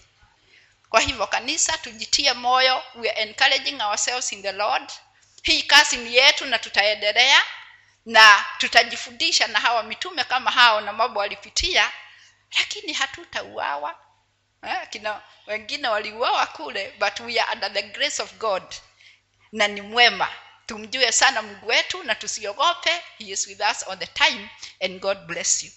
Kwa 0.89 1.01
hivyo 1.01 1.27
kanisa 1.27 1.77
tujitie 1.77 2.33
moyo 2.33 2.83
we 2.95 3.09
are 3.11 3.21
encouraging 3.21 3.81
ourselves 3.81 4.31
in 4.31 4.41
the 4.41 4.51
lord 4.51 4.91
hii 5.43 5.63
kazi 5.63 5.97
ni 5.97 6.15
yetu 6.15 6.45
na 6.45 6.59
tutaendelea 6.59 7.43
na 8.05 8.45
tutajifundisha 8.57 9.47
na 9.47 9.59
hawa 9.59 9.83
mitume 9.83 10.23
kama 10.23 10.51
hao 10.51 10.81
na 10.81 10.93
mambo 10.93 11.19
walipitia 11.19 11.91
lakini 12.59 12.93
hatutauawa 12.93 13.99
eh, 14.67 14.89
kina 14.89 15.21
wengine 15.47 15.87
waliuawa 15.87 16.47
kule 16.47 16.93
but 16.99 17.19
we 17.19 17.39
are 17.39 17.51
under 17.53 17.73
the 17.73 17.81
grace 17.81 18.21
of 18.21 18.33
god 18.33 18.63
na 19.51 19.67
ni 19.67 19.81
mwema. 19.81 20.29
Tumjue 20.65 21.11
sana 21.11 21.41
mungu 21.41 21.67
wetu 21.67 22.03
na 22.03 22.15
tusiogope. 22.15 23.01
He 23.17 23.25
is 23.25 23.47
with 23.47 23.59
us 23.71 23.87
all 23.87 23.99
the 23.99 24.07
time 24.07 24.49
and 24.81 24.99
god 25.01 25.17
bless 25.17 25.63
you 25.63 25.71